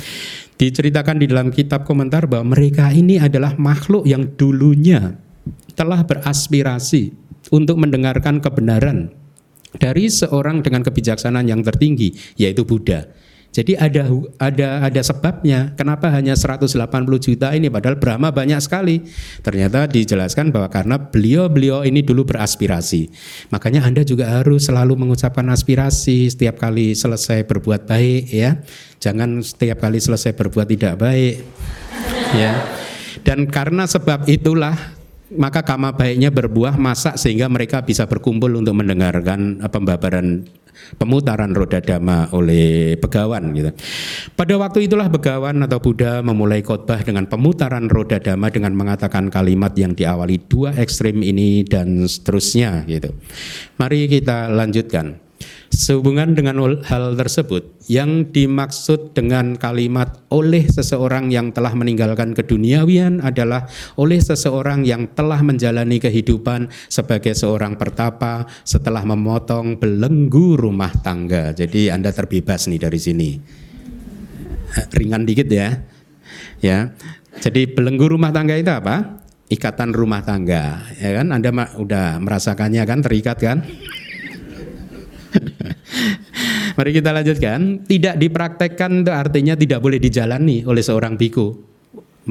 [0.59, 5.15] diceritakan di dalam kitab komentar bahwa mereka ini adalah makhluk yang dulunya
[5.79, 7.15] telah beraspirasi
[7.51, 9.15] untuk mendengarkan kebenaran
[9.77, 13.05] dari seorang dengan kebijaksanaan yang tertinggi yaitu Buddha.
[13.49, 14.05] Jadi ada
[14.37, 16.69] ada ada sebabnya kenapa hanya 180
[17.17, 19.01] juta ini padahal Brahma banyak sekali.
[19.41, 23.09] Ternyata dijelaskan bahwa karena beliau-beliau ini dulu beraspirasi.
[23.49, 28.61] Makanya Anda juga harus selalu mengucapkan aspirasi setiap kali selesai berbuat baik ya.
[29.01, 31.41] Jangan setiap kali selesai berbuat tidak baik.
[32.37, 32.53] Ya.
[33.25, 34.98] Dan karena sebab itulah
[35.35, 40.47] maka kama baiknya berbuah masak sehingga mereka bisa berkumpul untuk mendengarkan pembabaran
[40.97, 43.69] pemutaran roda dhamma oleh begawan gitu.
[44.33, 49.75] Pada waktu itulah begawan atau Buddha memulai khotbah dengan pemutaran roda dhamma dengan mengatakan kalimat
[49.75, 53.13] yang diawali dua ekstrim ini dan seterusnya gitu.
[53.77, 55.28] Mari kita lanjutkan.
[55.79, 63.63] Sehubungan dengan hal tersebut, yang dimaksud dengan kalimat oleh seseorang yang telah meninggalkan keduniawian adalah
[63.95, 71.55] oleh seseorang yang telah menjalani kehidupan sebagai seorang pertapa setelah memotong belenggu rumah tangga.
[71.55, 73.29] Jadi Anda terbebas nih dari sini.
[74.91, 75.79] Ringan dikit ya.
[76.59, 76.91] Ya.
[77.39, 79.23] Jadi belenggu rumah tangga itu apa?
[79.47, 81.31] Ikatan rumah tangga, ya kan?
[81.31, 83.63] Anda udah merasakannya kan, terikat kan?
[86.79, 87.83] Mari kita lanjutkan.
[87.83, 91.51] Tidak dipraktekkan itu artinya tidak boleh dijalani oleh seorang biku.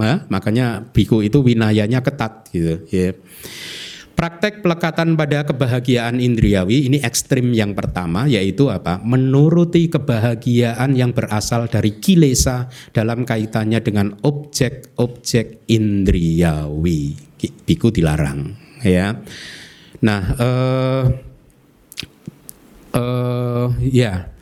[0.00, 2.80] Nah, makanya biku itu winayanya ketat gitu.
[2.88, 3.12] Ya.
[4.16, 8.96] Praktek pelekatan pada kebahagiaan indriawi ini ekstrim yang pertama yaitu apa?
[9.04, 17.20] Menuruti kebahagiaan yang berasal dari kilesa dalam kaitannya dengan objek-objek indriawi.
[17.68, 19.12] Biku dilarang ya.
[20.00, 21.04] Nah, eh,
[22.96, 24.38] uh, ya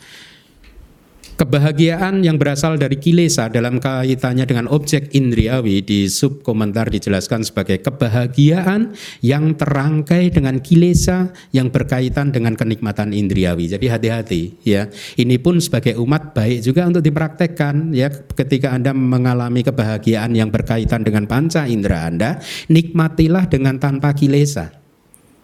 [1.37, 7.85] kebahagiaan yang berasal dari kilesa dalam kaitannya dengan objek indriawi di sub komentar dijelaskan sebagai
[7.85, 13.69] kebahagiaan yang terangkai dengan kilesa yang berkaitan dengan kenikmatan indriawi.
[13.69, 14.89] Jadi hati-hati ya.
[15.21, 21.05] Ini pun sebagai umat baik juga untuk dipraktekkan ya ketika Anda mengalami kebahagiaan yang berkaitan
[21.05, 22.41] dengan panca indera Anda,
[22.73, 24.73] nikmatilah dengan tanpa kilesa.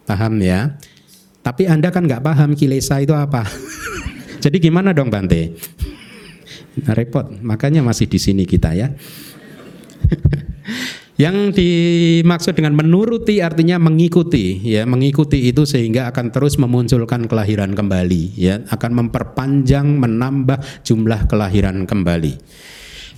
[0.09, 0.81] Paham ya?
[1.45, 3.45] Tapi Anda kan nggak paham kilesa itu apa.
[4.43, 5.55] Jadi gimana dong Bante?
[6.83, 8.91] Nah, repot, makanya masih di sini kita ya.
[11.23, 18.35] Yang dimaksud dengan menuruti artinya mengikuti, ya mengikuti itu sehingga akan terus memunculkan kelahiran kembali,
[18.35, 22.35] ya akan memperpanjang, menambah jumlah kelahiran kembali.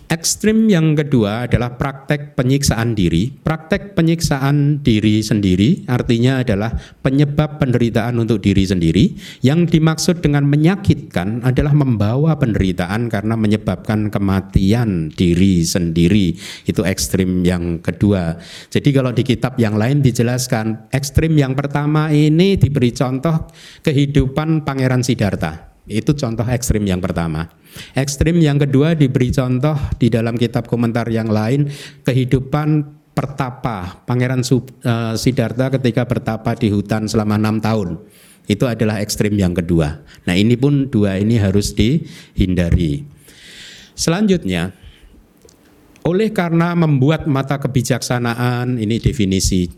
[0.05, 3.33] Ekstrim yang kedua adalah praktek penyiksaan diri.
[3.33, 9.17] Praktek penyiksaan diri sendiri artinya adalah penyebab penderitaan untuk diri sendiri.
[9.41, 16.37] Yang dimaksud dengan menyakitkan adalah membawa penderitaan karena menyebabkan kematian diri sendiri.
[16.69, 18.37] Itu ekstrim yang kedua.
[18.69, 23.49] Jadi kalau di kitab yang lain dijelaskan, ekstrim yang pertama ini diberi contoh
[23.81, 25.73] kehidupan Pangeran Siddhartha.
[25.85, 27.64] Itu contoh ekstrim yang pertama.
[27.95, 31.71] Ekstrim yang kedua diberi contoh di dalam kitab komentar yang lain
[32.03, 38.03] kehidupan pertapa Pangeran uh, Siddhartha ketika bertapa di hutan selama enam tahun.
[38.45, 40.05] Itu adalah ekstrim yang kedua.
[40.29, 43.09] Nah ini pun dua ini harus dihindari.
[43.97, 44.75] Selanjutnya,
[46.05, 49.73] oleh karena membuat mata kebijaksanaan, ini definisi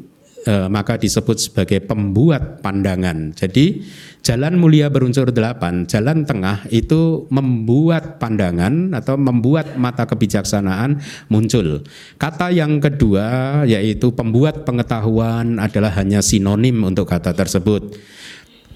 [0.47, 3.35] eh, maka disebut sebagai pembuat pandangan.
[3.35, 3.83] Jadi
[4.23, 11.83] jalan mulia berunsur delapan, jalan tengah itu membuat pandangan atau membuat mata kebijaksanaan muncul.
[12.17, 17.99] Kata yang kedua yaitu pembuat pengetahuan adalah hanya sinonim untuk kata tersebut.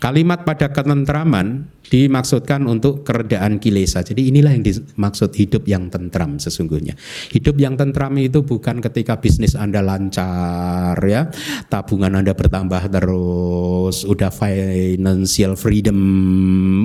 [0.00, 4.00] Kalimat pada ketentraman dimaksudkan untuk keredaan kilesa.
[4.00, 6.96] Jadi inilah yang dimaksud hidup yang tentram sesungguhnya.
[7.28, 11.28] Hidup yang tentram itu bukan ketika bisnis Anda lancar ya,
[11.68, 16.00] tabungan Anda bertambah terus, udah financial freedom.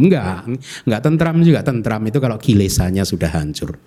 [0.03, 0.51] Enggak,
[0.84, 1.63] enggak tentram juga.
[1.63, 3.80] Tentram itu kalau kilesanya sudah hancur.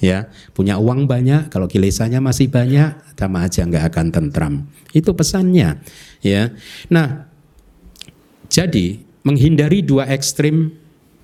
[0.00, 4.54] Ya, punya uang banyak, kalau kilesanya masih banyak, sama aja enggak akan tentram.
[4.96, 5.84] Itu pesannya,
[6.24, 6.50] ya.
[6.88, 7.33] Nah,
[8.54, 10.70] jadi menghindari dua ekstrim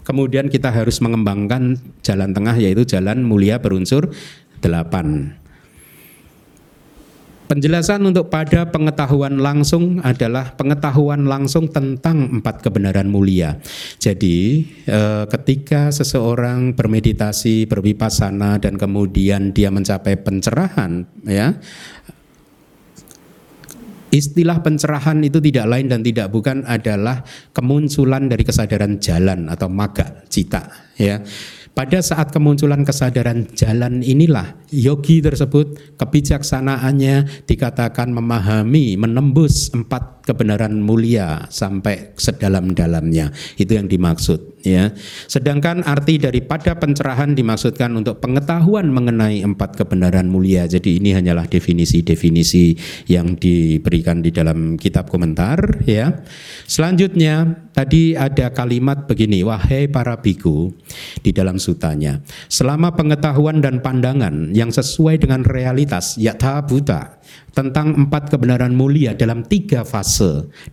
[0.02, 4.10] kemudian kita harus mengembangkan jalan tengah yaitu jalan mulia berunsur
[4.58, 5.38] delapan.
[7.46, 13.58] Penjelasan untuk pada pengetahuan langsung adalah pengetahuan langsung tentang empat kebenaran mulia.
[13.98, 21.58] Jadi eh, ketika seseorang bermeditasi, berwipasana dan kemudian dia mencapai pencerahan, ya
[24.10, 27.22] Istilah pencerahan itu tidak lain dan tidak bukan adalah
[27.54, 30.66] kemunculan dari kesadaran jalan atau maga cita
[30.98, 31.22] ya.
[31.70, 41.50] Pada saat kemunculan kesadaran jalan inilah yogi tersebut kebijaksanaannya dikatakan memahami, menembus empat kebenaran mulia
[41.50, 43.34] sampai sedalam-dalamnya.
[43.58, 44.94] Itu yang dimaksud ya.
[45.26, 50.70] Sedangkan arti daripada pencerahan dimaksudkan untuk pengetahuan mengenai empat kebenaran mulia.
[50.70, 52.78] Jadi ini hanyalah definisi-definisi
[53.10, 56.22] yang diberikan di dalam kitab komentar ya.
[56.70, 60.70] Selanjutnya tadi ada kalimat begini, wahai para biku
[61.24, 62.22] di dalam sutanya.
[62.46, 67.18] Selama pengetahuan dan pandangan yang sesuai dengan realitas, yatha buta,
[67.50, 70.19] tentang empat kebenaran mulia dalam tiga fase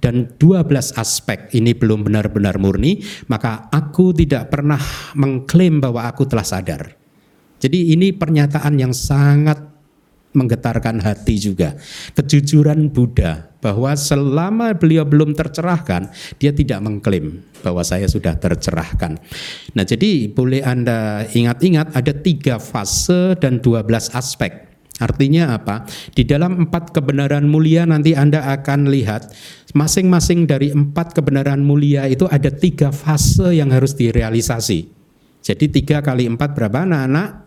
[0.04, 4.80] dan dua belas aspek ini belum benar-benar murni, maka aku tidak pernah
[5.16, 6.93] mengklaim bahwa aku telah sadar.
[7.58, 9.58] Jadi ini pernyataan yang sangat
[10.38, 11.74] menggetarkan hati juga.
[12.14, 19.18] Kejujuran Buddha bahwa selama beliau belum tercerahkan, dia tidak mengklaim bahwa saya sudah tercerahkan.
[19.74, 24.77] Nah jadi boleh Anda ingat-ingat ada tiga fase dan dua belas aspek.
[24.98, 25.86] Artinya apa?
[26.10, 29.30] Di dalam empat kebenaran mulia nanti Anda akan lihat
[29.78, 34.89] masing-masing dari empat kebenaran mulia itu ada tiga fase yang harus direalisasi.
[35.45, 37.45] Jadi tiga kali empat berapa anak-anak?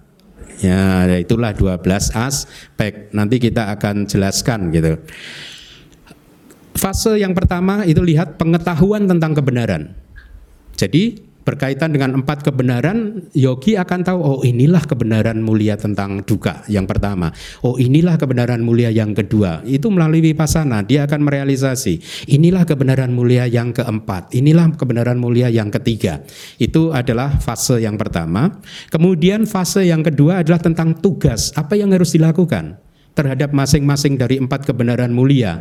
[0.62, 3.10] Ya, itulah 12 aspek.
[3.10, 5.00] Nanti kita akan jelaskan gitu.
[6.78, 9.96] Fase yang pertama itu lihat pengetahuan tentang kebenaran.
[10.78, 16.86] Jadi berkaitan dengan empat kebenaran, yogi akan tahu, oh inilah kebenaran mulia tentang duka yang
[16.86, 17.34] pertama.
[17.66, 19.66] Oh inilah kebenaran mulia yang kedua.
[19.66, 22.26] Itu melalui vipassana, dia akan merealisasi.
[22.30, 24.30] Inilah kebenaran mulia yang keempat.
[24.30, 26.22] Inilah kebenaran mulia yang ketiga.
[26.62, 28.62] Itu adalah fase yang pertama.
[28.94, 31.50] Kemudian fase yang kedua adalah tentang tugas.
[31.58, 32.89] Apa yang harus dilakukan?
[33.20, 35.60] Terhadap masing-masing dari empat kebenaran mulia.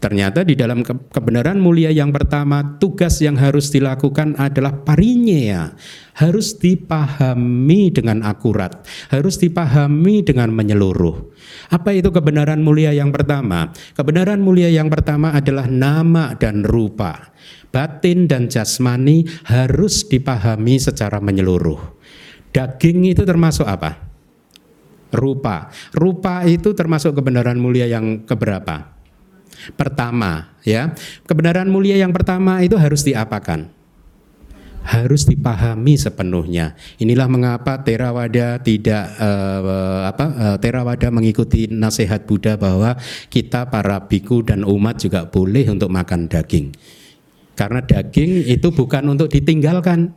[0.00, 5.72] Ternyata di dalam kebenaran mulia yang pertama, tugas yang harus dilakukan adalah parinya,
[6.16, 11.32] harus dipahami dengan akurat, harus dipahami dengan menyeluruh.
[11.72, 13.72] Apa itu kebenaran mulia yang pertama?
[13.96, 17.32] Kebenaran mulia yang pertama adalah nama dan rupa.
[17.70, 21.78] Batin dan jasmani harus dipahami secara menyeluruh.
[22.50, 24.09] Daging itu termasuk apa?
[25.14, 25.70] Rupa.
[25.92, 28.96] Rupa itu termasuk kebenaran mulia yang keberapa?
[29.76, 30.96] Pertama, ya.
[31.28, 33.68] Kebenaran mulia yang pertama itu harus diapakan?
[34.80, 36.72] Harus dipahami sepenuhnya.
[36.96, 42.96] Inilah mengapa Theravada tidak uh, apa uh, Theravada mengikuti nasihat Buddha bahwa
[43.28, 46.72] kita para biku dan umat juga boleh untuk makan daging.
[47.52, 50.16] Karena daging itu bukan untuk ditinggalkan.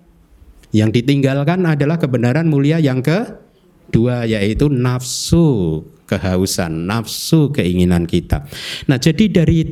[0.71, 3.42] Yang ditinggalkan adalah kebenaran mulia yang ke
[3.89, 8.45] dua yaitu nafsu kehausan, nafsu keinginan kita.
[8.85, 9.65] Nah, jadi dari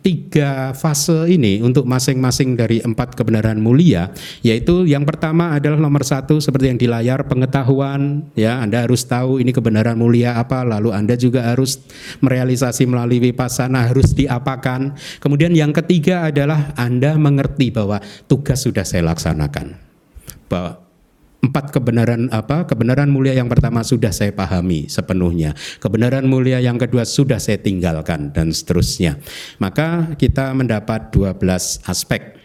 [0.00, 4.08] tiga fase ini untuk masing-masing dari empat kebenaran mulia
[4.40, 9.44] yaitu yang pertama adalah nomor satu seperti yang di layar pengetahuan ya Anda harus tahu
[9.44, 11.84] ini kebenaran mulia apa lalu Anda juga harus
[12.24, 19.04] merealisasi melalui vipassana harus diapakan kemudian yang ketiga adalah Anda mengerti bahwa tugas sudah saya
[19.04, 19.76] laksanakan
[20.48, 20.89] bahwa
[21.40, 22.68] Empat kebenaran apa?
[22.68, 25.56] Kebenaran mulia yang pertama sudah saya pahami sepenuhnya.
[25.80, 29.16] Kebenaran mulia yang kedua sudah saya tinggalkan dan seterusnya.
[29.56, 31.40] Maka kita mendapat 12
[31.88, 32.36] aspek.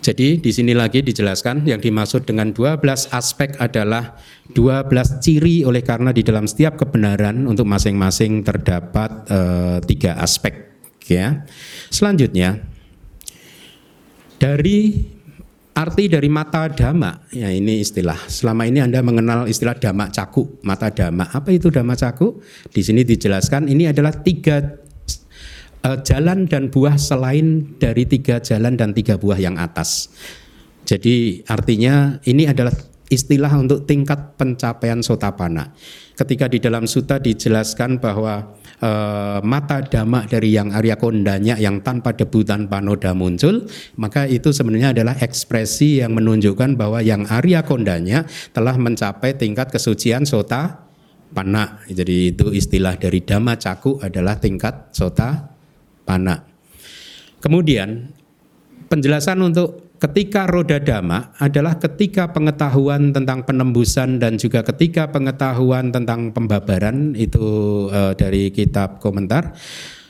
[0.00, 4.16] Jadi di sini lagi dijelaskan yang dimaksud dengan 12 aspek adalah
[4.52, 10.72] 12 ciri oleh karena di dalam setiap kebenaran untuk masing-masing terdapat eh, tiga aspek
[11.04, 11.44] ya.
[11.92, 12.64] Selanjutnya
[14.40, 15.04] dari
[15.80, 18.28] Arti dari mata dama, ya ini istilah.
[18.28, 21.24] Selama ini Anda mengenal istilah dama caku, mata dama.
[21.32, 22.36] Apa itu dama caku?
[22.68, 24.60] Di sini dijelaskan ini adalah tiga
[25.80, 30.12] uh, jalan dan buah selain dari tiga jalan dan tiga buah yang atas.
[30.84, 32.76] Jadi artinya ini adalah
[33.10, 35.74] istilah untuk tingkat pencapaian sotapana.
[36.14, 38.90] Ketika di dalam suta dijelaskan bahwa e,
[39.42, 43.66] mata dhamma dari yang Arya Kondanya yang tanpa debu tanpa noda muncul,
[43.98, 50.22] maka itu sebenarnya adalah ekspresi yang menunjukkan bahwa yang Arya Kondanya telah mencapai tingkat kesucian
[50.22, 50.86] sota
[51.34, 51.82] pana.
[51.90, 55.50] Jadi itu istilah dari dhamma caku adalah tingkat sota
[56.06, 56.46] pana.
[57.42, 58.12] Kemudian
[58.86, 66.32] penjelasan untuk ketika roda dhamma adalah ketika pengetahuan tentang penembusan dan juga ketika pengetahuan tentang
[66.32, 69.52] pembabaran itu uh, dari kitab komentar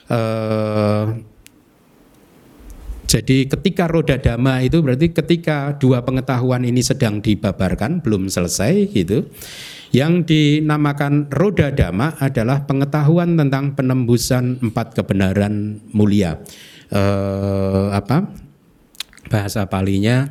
[0.07, 1.11] uh,
[3.11, 9.27] jadi ketika roda dhamma itu berarti ketika dua pengetahuan ini sedang dibabarkan belum selesai gitu.
[9.91, 16.39] Yang dinamakan roda dhamma adalah pengetahuan tentang penembusan empat kebenaran mulia.
[16.87, 18.31] Uh, apa?
[19.31, 20.27] Bahasa palinya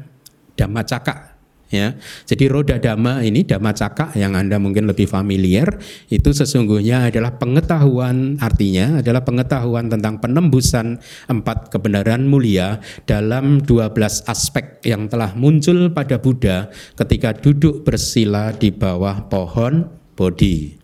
[0.60, 1.30] Dhamma Caka
[1.70, 1.94] ya.
[2.26, 5.78] Jadi roda dhamma ini dhamma caka yang Anda mungkin lebih familiar
[6.10, 10.98] itu sesungguhnya adalah pengetahuan artinya adalah pengetahuan tentang penembusan
[11.30, 18.74] empat kebenaran mulia dalam 12 aspek yang telah muncul pada Buddha ketika duduk bersila di
[18.74, 19.86] bawah pohon
[20.18, 20.76] Bodhi.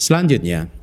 [0.00, 0.79] Selanjutnya,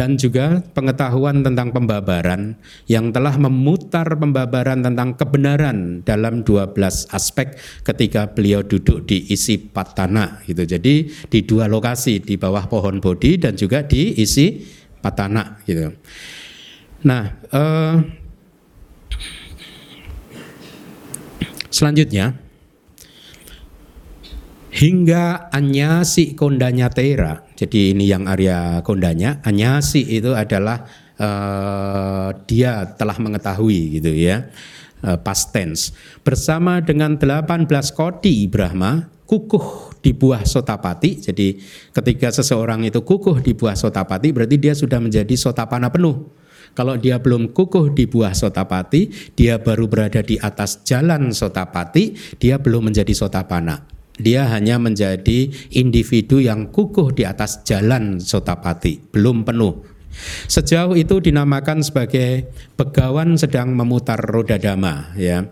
[0.00, 2.56] dan juga pengetahuan tentang pembabaran
[2.88, 6.72] yang telah memutar pembabaran tentang kebenaran dalam 12
[7.12, 10.64] aspek ketika beliau duduk di isi patana gitu.
[10.64, 14.64] Jadi di dua lokasi di bawah pohon bodhi dan juga di isi
[15.04, 15.92] patana gitu.
[17.04, 17.96] Nah, eh,
[21.68, 22.40] selanjutnya
[24.72, 27.49] hingga anyasi kondanya tera.
[27.60, 29.36] Jadi ini yang Arya kondanya.
[29.44, 30.88] Anyasi itu adalah
[31.20, 34.48] uh, dia telah mengetahui gitu ya.
[35.04, 35.92] Uh, past tense.
[36.24, 41.20] Bersama dengan 18 kodi Brahma kukuh di buah sotapati.
[41.20, 41.60] Jadi
[41.92, 46.32] ketika seseorang itu kukuh di buah sotapati berarti dia sudah menjadi sotapana penuh.
[46.72, 52.62] Kalau dia belum kukuh di buah sotapati, dia baru berada di atas jalan sotapati, dia
[52.62, 59.82] belum menjadi sotapana dia hanya menjadi individu yang kukuh di atas jalan sotapati, belum penuh.
[60.50, 65.46] Sejauh itu dinamakan sebagai begawan sedang memutar roda dama, ya.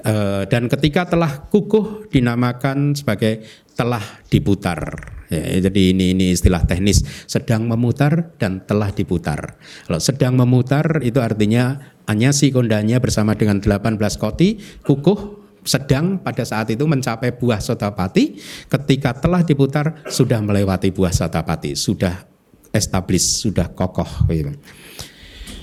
[0.00, 0.14] E,
[0.48, 3.44] dan ketika telah kukuh dinamakan sebagai
[3.76, 5.12] telah diputar.
[5.30, 9.56] Ya, jadi ini ini istilah teknis sedang memutar dan telah diputar.
[9.86, 11.78] Kalau sedang memutar itu artinya
[12.10, 19.12] anyasi kondanya bersama dengan 18 koti kukuh sedang pada saat itu mencapai buah sotapati ketika
[19.16, 22.24] telah diputar sudah melewati buah sotapati sudah
[22.70, 24.30] establis sudah kokoh.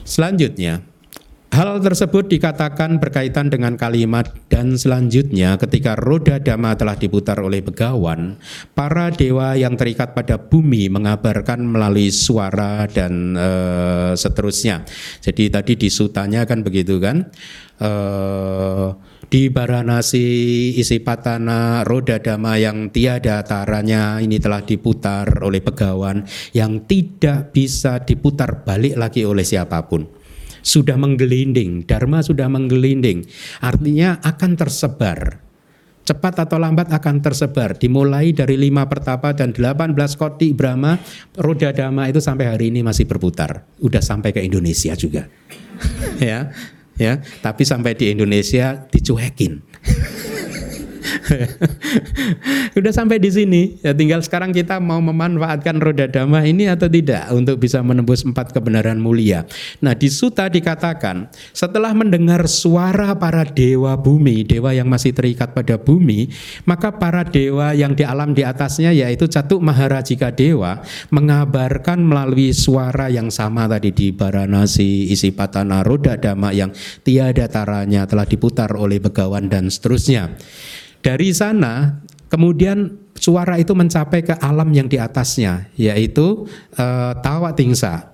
[0.07, 0.83] Selanjutnya
[1.47, 8.35] Hal tersebut dikatakan berkaitan dengan kalimat dan selanjutnya ketika roda dhamma telah diputar oleh begawan,
[8.75, 13.49] para dewa yang terikat pada bumi mengabarkan melalui suara dan e,
[14.19, 14.83] seterusnya.
[15.23, 17.31] Jadi tadi di sutanya kan begitu kan?
[17.79, 17.91] E,
[19.31, 20.27] di Baranasi
[20.75, 28.03] isi patana roda dhamma yang tiada taranya ini telah diputar oleh begawan yang tidak bisa
[28.03, 30.16] diputar balik lagi oleh siapa pun
[30.67, 33.23] sudah menggelinding, dharma sudah menggelinding.
[33.63, 35.39] Artinya akan tersebar.
[36.03, 37.75] Cepat atau lambat akan tersebar.
[37.75, 40.99] Dimulai dari lima pertapa dan delapan belas koti Brahma,
[41.39, 43.63] roda dhamma itu sampai hari ini masih berputar.
[43.79, 45.27] Udah sampai ke Indonesia juga.
[46.19, 46.51] ya,
[46.95, 47.19] ya.
[47.19, 49.63] Tapi sampai di Indonesia dicuekin.
[52.79, 57.29] Udah sampai di sini, ya tinggal sekarang kita mau memanfaatkan roda dhamma ini atau tidak
[57.33, 59.47] untuk bisa menembus empat kebenaran mulia.
[59.81, 65.79] Nah di suta dikatakan setelah mendengar suara para dewa bumi, dewa yang masih terikat pada
[65.79, 66.29] bumi,
[66.67, 73.09] maka para dewa yang di alam di atasnya yaitu Catuk Maharajika Dewa mengabarkan melalui suara
[73.11, 76.71] yang sama tadi di Baranasi, isi patana roda dhamma yang
[77.03, 80.35] tiada taranya telah diputar oleh begawan dan seterusnya.
[81.07, 86.43] Dari sana kemudian suara itu mencapai ke alam yang di atasnya yaitu
[86.75, 88.11] uh, Tawa Tingsa.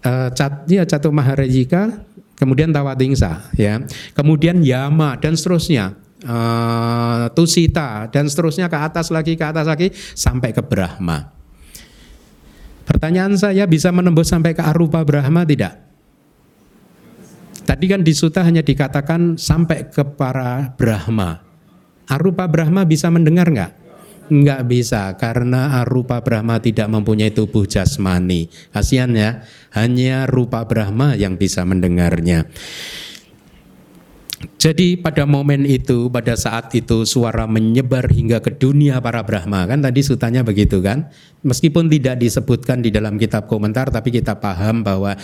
[0.00, 2.00] Uh, cat, ya Catu Maharajika,
[2.40, 3.84] kemudian Tawa Tingsa ya.
[4.16, 6.00] Kemudian Yama dan seterusnya.
[6.24, 11.28] Uh, Tusita dan seterusnya ke atas lagi ke atas lagi sampai ke Brahma.
[12.88, 15.76] Pertanyaan saya bisa menembus sampai ke Arupa Brahma tidak?
[17.68, 21.43] Tadi kan di Suta hanya dikatakan sampai ke para Brahma.
[22.08, 23.72] Arupa Brahma bisa mendengar nggak?
[24.24, 28.48] Nggak bisa karena Arupa Brahma tidak mempunyai tubuh jasmani.
[28.72, 29.44] Kasihan ya,
[29.76, 32.48] hanya Rupa Brahma yang bisa mendengarnya.
[34.60, 39.80] Jadi pada momen itu, pada saat itu suara menyebar hingga ke dunia para Brahma kan
[39.80, 41.08] tadi sutanya begitu kan?
[41.44, 45.16] Meskipun tidak disebutkan di dalam kitab komentar, tapi kita paham bahwa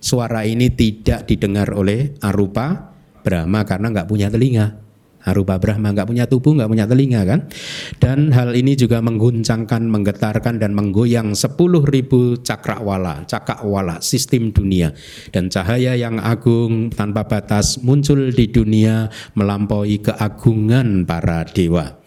[0.00, 2.92] suara ini tidak didengar oleh Arupa
[3.24, 4.85] Brahma karena nggak punya telinga.
[5.26, 7.50] Arupa Brahma nggak punya tubuh, nggak punya telinga kan?
[7.98, 11.58] Dan hal ini juga mengguncangkan, menggetarkan dan menggoyang 10
[11.90, 14.94] ribu cakrawala, cakrawala, sistem dunia.
[15.34, 21.98] Dan cahaya yang agung tanpa batas muncul di dunia melampaui keagungan para dewa.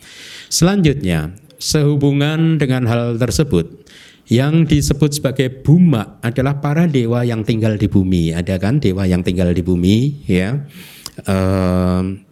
[0.47, 3.83] Selanjutnya, sehubungan dengan hal tersebut,
[4.31, 8.31] yang disebut sebagai buma adalah para dewa yang tinggal di bumi.
[8.31, 10.69] Ada kan dewa yang tinggal di bumi, ya.
[11.27, 12.28] Uh,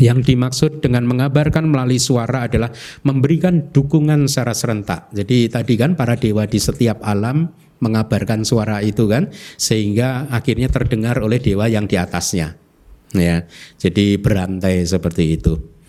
[0.00, 2.72] yang dimaksud dengan mengabarkan melalui suara adalah
[3.04, 5.12] memberikan dukungan secara serentak.
[5.12, 11.20] Jadi tadi kan para dewa di setiap alam mengabarkan suara itu kan sehingga akhirnya terdengar
[11.20, 12.56] oleh dewa yang di atasnya.
[13.12, 13.44] Ya.
[13.76, 15.79] Jadi berantai seperti itu.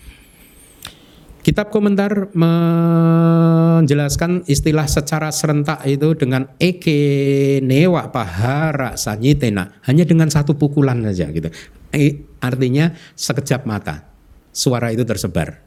[1.42, 10.54] Kitab komentar menjelaskan istilah secara serentak itu dengan eke newa pahara sanyitena hanya dengan satu
[10.54, 11.50] pukulan saja gitu.
[11.90, 14.06] E, artinya sekejap mata
[14.54, 15.58] suara itu tersebar.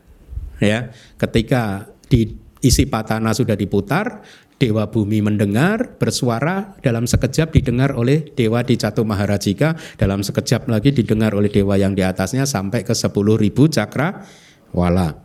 [0.64, 4.24] Ya, ketika di isi patana sudah diputar,
[4.56, 10.96] Dewa Bumi mendengar, bersuara dalam sekejap didengar oleh Dewa di Catu Maharajika, dalam sekejap lagi
[10.96, 14.24] didengar oleh Dewa yang di atasnya sampai ke 10 ribu cakra
[14.72, 15.25] wala.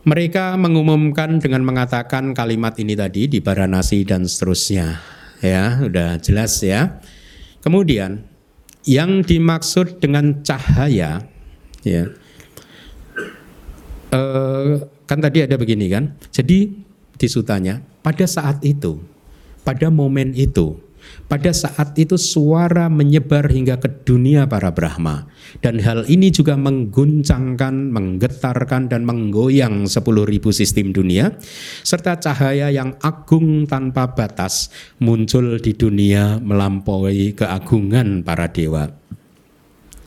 [0.00, 4.96] Mereka mengumumkan dengan mengatakan kalimat ini tadi di Baranasi dan seterusnya.
[5.44, 7.00] Ya, udah jelas ya.
[7.60, 8.24] Kemudian
[8.88, 11.28] yang dimaksud dengan cahaya
[11.84, 12.04] ya.
[14.10, 16.16] Uh, kan tadi ada begini kan.
[16.32, 16.72] Jadi
[17.20, 19.04] di sutanya pada saat itu,
[19.62, 20.80] pada momen itu
[21.30, 25.30] pada saat itu suara menyebar hingga ke dunia para Brahma
[25.62, 30.02] dan hal ini juga mengguncangkan, menggetarkan dan menggoyang 10.000
[30.50, 31.38] sistem dunia
[31.86, 38.90] serta cahaya yang agung tanpa batas muncul di dunia melampaui keagungan para dewa.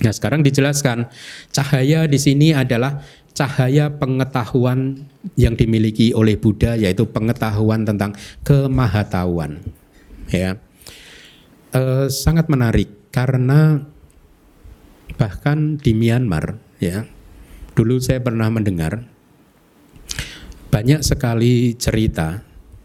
[0.03, 1.07] Nah, sekarang dijelaskan
[1.55, 2.99] cahaya di sini adalah
[3.31, 5.07] cahaya pengetahuan
[5.39, 8.11] yang dimiliki oleh Buddha yaitu pengetahuan tentang
[8.43, 9.63] kemahatauan.
[10.27, 10.59] Ya
[11.73, 13.81] uh, sangat menarik karena
[15.17, 17.05] bahkan di Myanmar ya
[17.73, 19.05] dulu saya pernah mendengar
[20.73, 22.41] banyak sekali cerita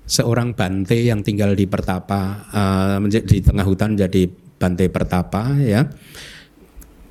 [0.09, 4.28] seorang bante yang tinggal di pertapa uh, di tengah hutan jadi
[4.59, 5.89] bante pertapa ya.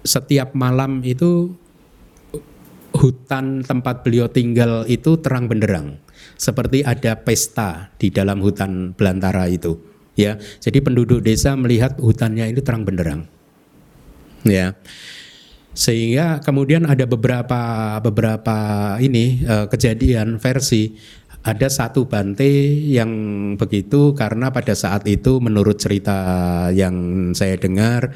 [0.06, 1.50] Setiap malam itu
[2.94, 5.98] hutan tempat beliau tinggal itu terang benderang
[6.38, 10.42] seperti ada pesta di dalam hutan belantara itu ya.
[10.60, 13.30] Jadi penduduk desa melihat hutannya ini terang benderang.
[14.44, 14.76] Ya.
[15.78, 18.58] Sehingga kemudian ada beberapa beberapa
[18.98, 20.98] ini uh, kejadian versi
[21.46, 22.50] ada satu bante
[22.90, 23.08] yang
[23.56, 26.18] begitu karena pada saat itu menurut cerita
[26.74, 28.12] yang saya dengar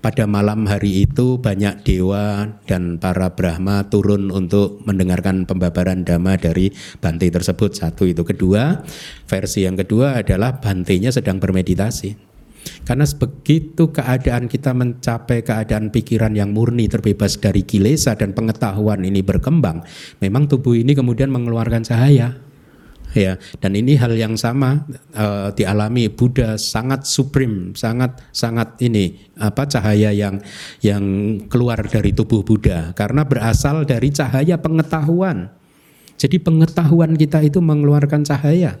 [0.00, 6.70] pada malam hari itu banyak dewa dan para Brahma turun untuk mendengarkan pembabaran dhamma dari
[7.00, 7.72] Bante tersebut.
[7.72, 8.22] Satu itu.
[8.22, 8.84] Kedua,
[9.24, 12.26] versi yang kedua adalah Bantenya sedang bermeditasi.
[12.86, 19.22] Karena begitu keadaan kita mencapai keadaan pikiran yang murni terbebas dari kilesa dan pengetahuan ini
[19.22, 19.86] berkembang,
[20.18, 22.45] memang tubuh ini kemudian mengeluarkan cahaya.
[23.16, 24.84] Ya dan ini hal yang sama
[25.16, 30.40] uh, dialami Buddha sangat supreme sangat sangat ini apa cahaya yang
[30.80, 31.04] yang
[31.46, 32.92] keluar dari tubuh Buddha.
[32.96, 35.52] Karena berasal dari cahaya pengetahuan.
[36.16, 38.80] Jadi pengetahuan kita itu mengeluarkan cahaya.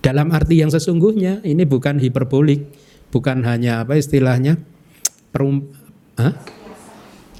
[0.00, 2.72] Dalam arti yang sesungguhnya ini bukan hiperbolik
[3.12, 4.60] bukan hanya apa istilahnya
[5.32, 5.68] perum,
[6.16, 6.32] huh?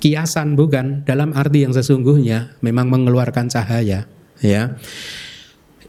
[0.01, 1.05] kiasan bukan.
[1.09, 4.09] Dalam arti yang sesungguhnya memang mengeluarkan cahaya
[4.45, 4.77] ya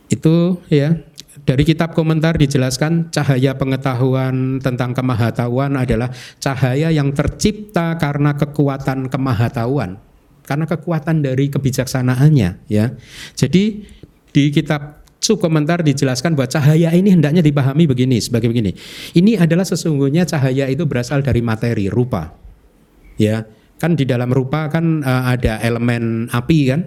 [0.07, 0.95] itu ya
[1.43, 6.09] dari kitab komentar dijelaskan cahaya pengetahuan tentang kemahatauan adalah
[6.41, 10.01] cahaya yang tercipta karena kekuatan kemahatauan
[10.47, 12.95] karena kekuatan dari kebijaksanaannya ya.
[13.35, 13.83] Jadi
[14.31, 18.71] di kitab subkomentar dijelaskan bahwa cahaya ini hendaknya dipahami begini sebagai begini.
[19.11, 22.31] Ini adalah sesungguhnya cahaya itu berasal dari materi rupa
[23.19, 23.43] ya.
[23.77, 26.81] Kan di dalam rupa kan uh, ada elemen api kan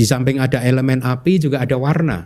[0.00, 2.24] di samping ada elemen api juga ada warna.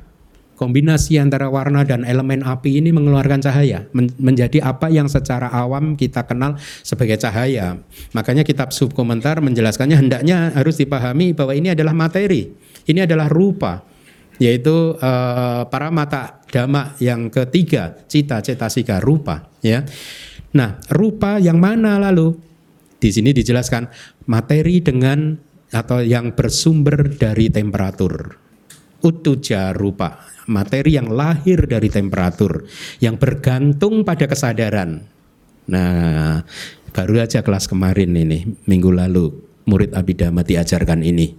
[0.54, 5.98] Kombinasi antara warna dan elemen api ini mengeluarkan cahaya, men menjadi apa yang secara awam
[5.98, 6.54] kita kenal
[6.86, 7.82] sebagai cahaya.
[8.14, 12.54] Makanya kitab subkomentar menjelaskannya hendaknya harus dipahami bahwa ini adalah materi,
[12.86, 13.82] ini adalah rupa,
[14.38, 19.82] yaitu uh, para mata dhamma yang ketiga, cita cetasika rupa, ya.
[20.54, 22.38] Nah, rupa yang mana lalu?
[23.02, 23.90] Di sini dijelaskan
[24.30, 25.34] materi dengan
[25.74, 28.38] atau yang bersumber dari temperatur.
[29.02, 32.64] Utuja rupa, materi yang lahir dari temperatur,
[33.02, 35.04] yang bergantung pada kesadaran.
[35.68, 36.40] Nah,
[36.94, 39.34] baru aja kelas kemarin ini, minggu lalu,
[39.68, 41.36] murid Abhidhamma diajarkan ini.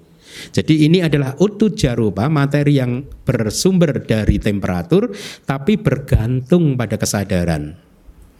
[0.52, 5.16] Jadi ini adalah utuja rupa, materi yang bersumber dari temperatur,
[5.48, 7.80] tapi bergantung pada kesadaran.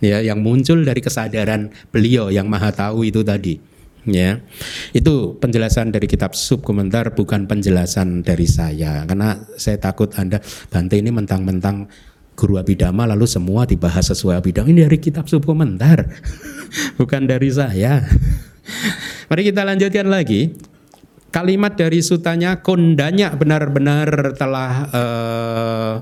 [0.04, 3.75] Ya, yang muncul dari kesadaran beliau yang maha tahu itu tadi
[4.10, 4.42] ya.
[4.94, 9.04] Itu penjelasan dari kitab sub komentar bukan penjelasan dari saya.
[9.06, 10.40] Karena saya takut anda
[10.70, 11.90] Bante ini mentang-mentang
[12.36, 14.70] guru abidama lalu semua dibahas sesuai abidama.
[14.70, 16.06] Ini dari kitab sub komentar
[17.00, 18.06] bukan dari saya.
[19.30, 20.54] Mari kita lanjutkan lagi.
[21.34, 25.94] Kalimat dari sutanya kondanya benar-benar telah uh,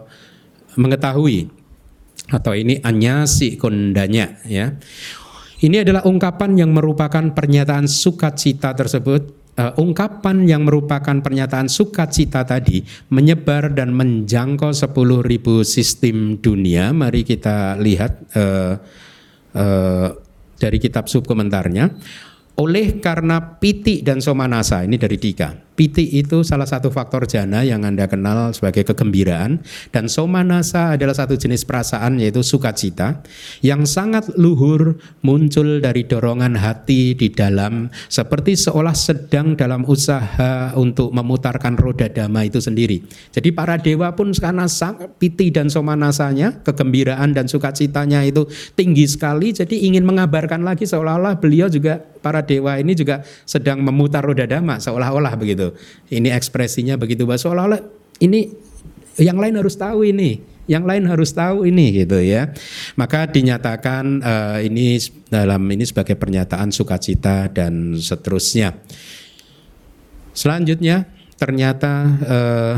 [0.78, 1.49] mengetahui.
[2.30, 4.78] Atau ini anyasi kondanya ya
[5.64, 9.41] ini adalah ungkapan yang merupakan pernyataan sukacita tersebut.
[9.53, 12.82] Uh, ungkapan yang merupakan pernyataan sukacita tadi
[13.14, 14.89] menyebar dan menjangkau 10.000
[15.61, 16.89] sistem dunia.
[16.89, 18.74] Mari kita lihat uh,
[19.53, 20.09] uh,
[20.57, 21.86] dari kitab subkomentarnya
[22.53, 25.72] oleh karena piti dan somanasa ini dari Dika.
[25.74, 31.34] Piti itu salah satu faktor jana yang Anda kenal sebagai kegembiraan dan somanasa adalah satu
[31.34, 33.26] jenis perasaan yaitu sukacita
[33.63, 41.09] yang sangat luhur muncul dari dorongan hati di dalam seperti seolah sedang dalam usaha untuk
[41.09, 43.01] memutarkan roda dhamma itu sendiri.
[43.32, 44.67] Jadi para dewa pun karena
[45.17, 48.43] piti dan somanasanya, kegembiraan dan sukacitanya itu
[48.76, 54.26] tinggi sekali jadi ingin mengabarkan lagi seolah-olah beliau juga para dewa ini juga sedang memutar
[54.26, 55.70] roda dhamma seolah-olah begitu gitu.
[56.11, 57.82] Ini ekspresinya begitu bahwa seolah-olah
[58.20, 58.51] ini
[59.16, 62.51] yang lain harus tahu ini, yang lain harus tahu ini gitu ya.
[62.99, 64.99] Maka dinyatakan uh, ini
[65.32, 68.76] dalam ini sebagai pernyataan sukacita dan seterusnya.
[70.34, 71.07] Selanjutnya
[71.38, 71.93] ternyata
[72.26, 72.76] uh,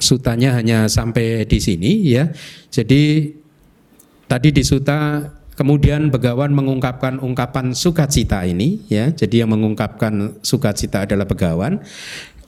[0.00, 2.32] sutanya hanya sampai di sini ya.
[2.72, 3.34] Jadi
[4.24, 5.20] tadi di suta
[5.60, 9.12] Kemudian Begawan mengungkapkan ungkapan sukacita ini ya.
[9.12, 11.84] Jadi yang mengungkapkan sukacita adalah Begawan.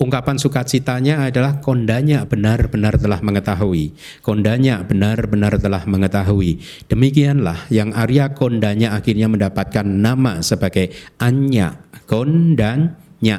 [0.00, 3.92] Ungkapan sukacitanya adalah kondanya benar-benar telah mengetahui.
[4.24, 6.64] Kondanya benar-benar telah mengetahui.
[6.88, 11.84] Demikianlah yang Arya kondanya akhirnya mendapatkan nama sebagai Anya.
[12.08, 13.36] Kondanya.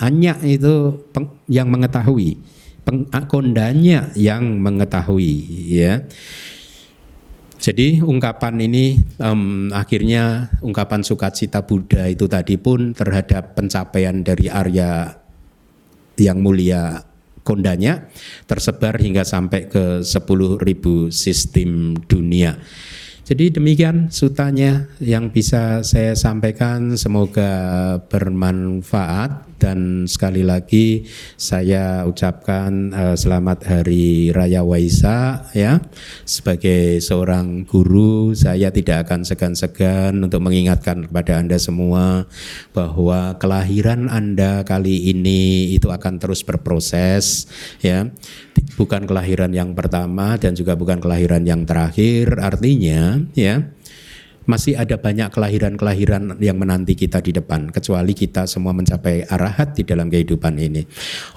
[0.00, 0.96] Anya itu
[1.44, 2.40] yang mengetahui.
[3.28, 5.36] kondanya yang mengetahui
[5.76, 6.08] ya.
[7.60, 15.12] Jadi ungkapan ini um, akhirnya ungkapan sukacita Buddha itu tadi pun terhadap pencapaian dari Arya
[16.16, 17.04] yang mulia
[17.44, 18.08] kondanya
[18.48, 20.64] tersebar hingga sampai ke 10.000
[21.12, 22.56] sistem dunia.
[23.28, 27.52] Jadi demikian sutanya yang bisa saya sampaikan semoga
[28.08, 31.04] bermanfaat dan sekali lagi
[31.36, 35.84] saya ucapkan uh, selamat hari raya Waisak ya.
[36.24, 42.24] Sebagai seorang guru saya tidak akan segan-segan untuk mengingatkan kepada Anda semua
[42.72, 47.44] bahwa kelahiran Anda kali ini itu akan terus berproses
[47.84, 48.08] ya
[48.80, 52.40] bukan kelahiran yang pertama dan juga bukan kelahiran yang terakhir.
[52.40, 53.60] Artinya, ya,
[54.50, 59.86] masih ada banyak kelahiran-kelahiran yang menanti kita di depan kecuali kita semua mencapai arahat di
[59.86, 60.82] dalam kehidupan ini.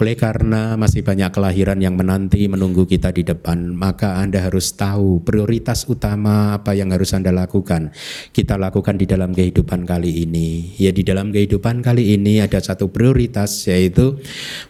[0.01, 5.21] Oleh karena masih banyak kelahiran yang menanti menunggu kita di depan, maka Anda harus tahu
[5.21, 7.93] prioritas utama apa yang harus Anda lakukan.
[8.33, 10.73] Kita lakukan di dalam kehidupan kali ini.
[10.81, 14.17] Ya di dalam kehidupan kali ini ada satu prioritas yaitu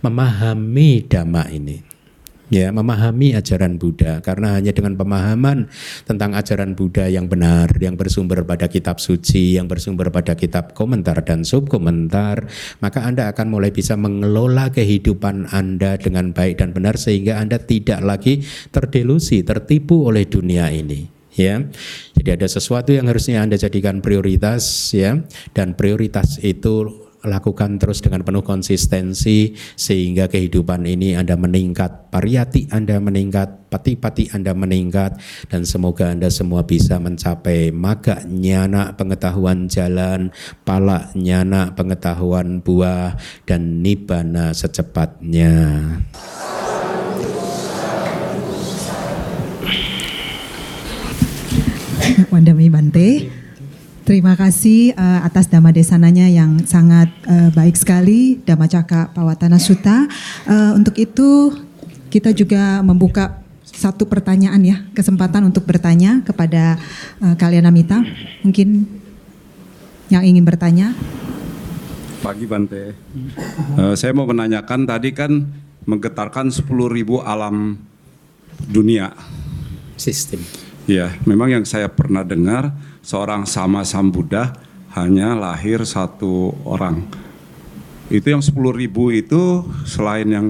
[0.04, 1.93] memahami dhamma ini
[2.54, 5.74] ya memahami ajaran Buddha karena hanya dengan pemahaman
[6.06, 11.18] tentang ajaran Buddha yang benar yang bersumber pada kitab suci yang bersumber pada kitab komentar
[11.26, 12.46] dan subkomentar
[12.78, 18.06] maka Anda akan mulai bisa mengelola kehidupan Anda dengan baik dan benar sehingga Anda tidak
[18.06, 21.66] lagi terdelusi tertipu oleh dunia ini ya.
[22.14, 25.18] Jadi ada sesuatu yang harusnya Anda jadikan prioritas ya
[25.58, 33.00] dan prioritas itu lakukan terus dengan penuh konsistensi sehingga kehidupan ini Anda meningkat, pariyati Anda
[33.00, 35.18] meningkat, pati-pati Anda meningkat
[35.48, 40.36] dan semoga Anda semua bisa mencapai maga nyana pengetahuan jalan,
[40.68, 43.16] pala nyana pengetahuan buah
[43.48, 45.56] dan nibana secepatnya.
[52.30, 53.43] Wandami Bante.
[54.04, 60.12] Terima kasih uh, atas Dhamma Desananya yang sangat uh, baik sekali, Dhamma Caka Pawatana Sutta.
[60.44, 61.56] Uh, untuk itu
[62.12, 66.76] kita juga membuka satu pertanyaan ya, kesempatan untuk bertanya kepada
[67.24, 68.04] uh, kalian Amita.
[68.44, 68.84] Mungkin
[70.12, 70.92] yang ingin bertanya.
[72.20, 72.92] Pagi Bante.
[73.80, 75.48] Uh, saya mau menanyakan tadi kan
[75.88, 76.68] menggetarkan 10.000
[77.24, 77.80] alam
[78.68, 79.16] dunia.
[79.96, 80.44] Sistem.
[80.92, 84.56] Ya, memang yang saya pernah dengar seorang sama Sambuddha
[84.96, 87.04] hanya lahir satu orang.
[88.08, 90.48] Itu yang sepuluh ribu itu selain yang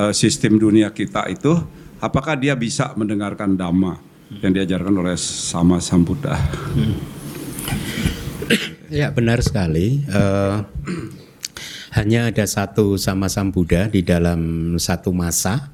[0.00, 1.52] uh, sistem dunia kita itu,
[2.00, 4.00] apakah dia bisa mendengarkan dhamma
[4.40, 6.34] yang diajarkan oleh sama Sambuddha?
[8.92, 10.06] Ya benar sekali.
[10.06, 10.62] Uh,
[11.98, 15.73] hanya ada satu sama Sambuddha di dalam satu masa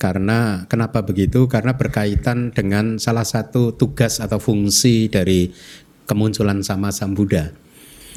[0.00, 1.44] karena kenapa begitu?
[1.44, 5.52] Karena berkaitan dengan salah satu tugas atau fungsi dari
[6.08, 7.52] kemunculan sama Sang Buddha.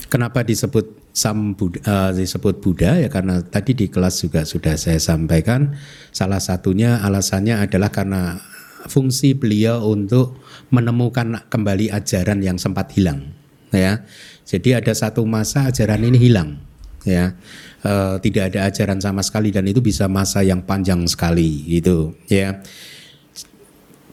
[0.07, 4.95] Kenapa disebut Sam Buddha, uh, disebut Buddha ya karena tadi di kelas juga sudah saya
[4.95, 5.75] sampaikan
[6.15, 8.39] salah satunya alasannya adalah karena
[8.87, 10.39] fungsi beliau untuk
[10.71, 13.35] menemukan kembali ajaran yang sempat hilang
[13.75, 14.07] ya.
[14.47, 16.63] Jadi ada satu masa ajaran ini hilang
[17.03, 17.35] ya
[17.83, 22.59] uh, tidak ada ajaran sama sekali dan itu bisa masa yang panjang sekali gitu ya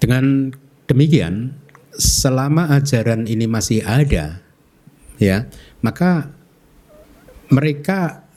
[0.03, 0.55] dengan
[0.91, 1.55] demikian
[1.97, 4.43] selama ajaran ini masih ada
[5.19, 5.47] ya
[5.81, 6.31] maka
[7.51, 8.31] mereka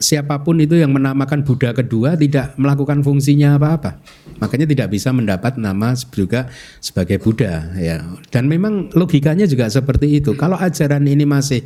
[0.00, 4.00] siapa pun itu yang menamakan Buddha kedua tidak melakukan fungsinya apa-apa.
[4.40, 6.48] Makanya tidak bisa mendapat nama juga
[6.80, 8.00] sebagai Buddha ya.
[8.32, 10.32] Dan memang logikanya juga seperti itu.
[10.40, 11.60] Kalau ajaran ini masih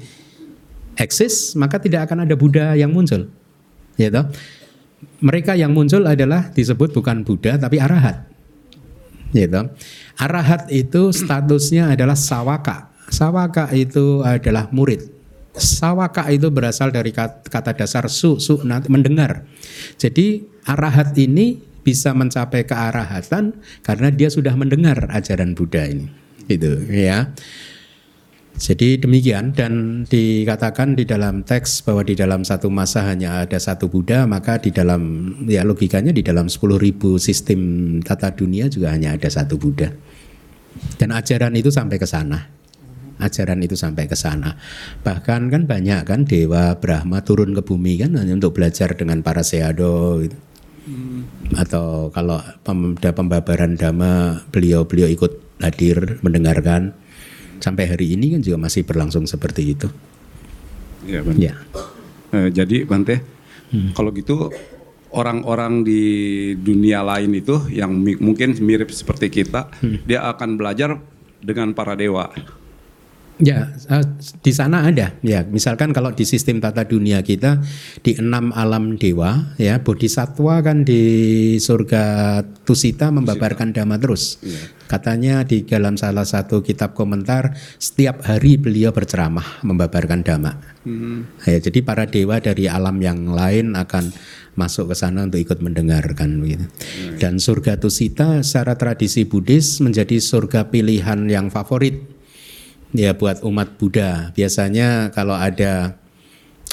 [0.99, 3.31] eksis, maka tidak akan ada Buddha yang muncul.
[3.97, 4.11] Ya?
[5.21, 8.27] Mereka yang muncul adalah disebut bukan Buddha tapi arahat.
[9.35, 9.47] Ya?
[10.19, 12.91] Arahat itu statusnya adalah sawaka.
[13.11, 15.11] Sawaka itu adalah murid.
[15.55, 18.59] Sawaka itu berasal dari kata dasar su, su
[18.91, 19.47] mendengar.
[19.95, 26.09] Jadi arahat ini bisa mencapai kearahatan karena dia sudah mendengar ajaran Buddha ini.
[26.49, 27.31] Itu ya.
[28.55, 33.91] Jadi demikian dan dikatakan di dalam teks bahwa di dalam satu masa hanya ada satu
[33.91, 36.79] Buddha maka di dalam ya logikanya di dalam 10.000
[37.19, 37.61] sistem
[37.99, 39.91] tata dunia juga hanya ada satu Buddha.
[40.95, 42.47] Dan ajaran itu sampai ke sana.
[43.19, 44.55] Ajaran itu sampai ke sana.
[45.03, 49.43] Bahkan kan banyak kan dewa Brahma turun ke bumi kan hanya untuk belajar dengan para
[49.43, 50.39] seado gitu.
[50.87, 51.27] Hmm.
[51.59, 56.95] Atau kalau ada pembabaran dhamma beliau-beliau ikut hadir mendengarkan
[57.61, 59.89] sampai hari ini kan juga masih berlangsung seperti itu.
[61.05, 61.41] Ya, Bante.
[61.43, 61.55] Ya.
[62.35, 63.21] Eh, jadi Bante,
[63.71, 63.93] hmm.
[63.95, 64.51] kalau gitu
[65.15, 66.03] orang-orang di
[66.59, 70.09] dunia lain itu yang mungkin mirip seperti kita, hmm.
[70.09, 70.99] dia akan belajar
[71.39, 72.33] dengan para dewa.
[73.43, 74.07] Ya, eh,
[74.47, 75.11] di sana ada.
[75.27, 77.59] Ya, misalkan kalau di sistem tata dunia kita
[78.07, 81.03] di enam alam dewa, ya bodhisatwa kan di
[81.59, 82.03] surga
[82.63, 84.39] Tusita membabarkan dhamma terus.
[84.39, 84.63] Ya.
[84.87, 90.55] Katanya di dalam salah satu kitab komentar setiap hari beliau berceramah membabarkan dhamma.
[90.87, 91.27] Hmm.
[91.43, 94.15] Ya, jadi para dewa dari alam yang lain akan
[94.55, 96.67] masuk ke sana untuk ikut mendengarkan gitu.
[97.19, 102.15] Dan surga Tusita secara tradisi Buddhis menjadi surga pilihan yang favorit
[102.95, 104.31] ya buat umat Buddha.
[104.33, 105.99] Biasanya kalau ada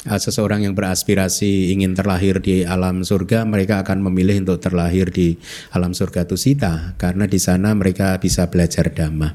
[0.06, 5.36] uh, seseorang yang beraspirasi ingin terlahir di alam surga, mereka akan memilih untuk terlahir di
[5.74, 9.34] alam surga Tusita karena di sana mereka bisa belajar dhamma.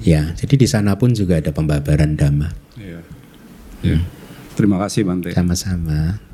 [0.00, 2.48] Ya, jadi di sana pun juga ada pembabaran dhamma.
[2.78, 3.00] Iya.
[3.82, 4.00] Iya.
[4.54, 5.30] Terima kasih Bante.
[5.34, 6.27] Sama-sama.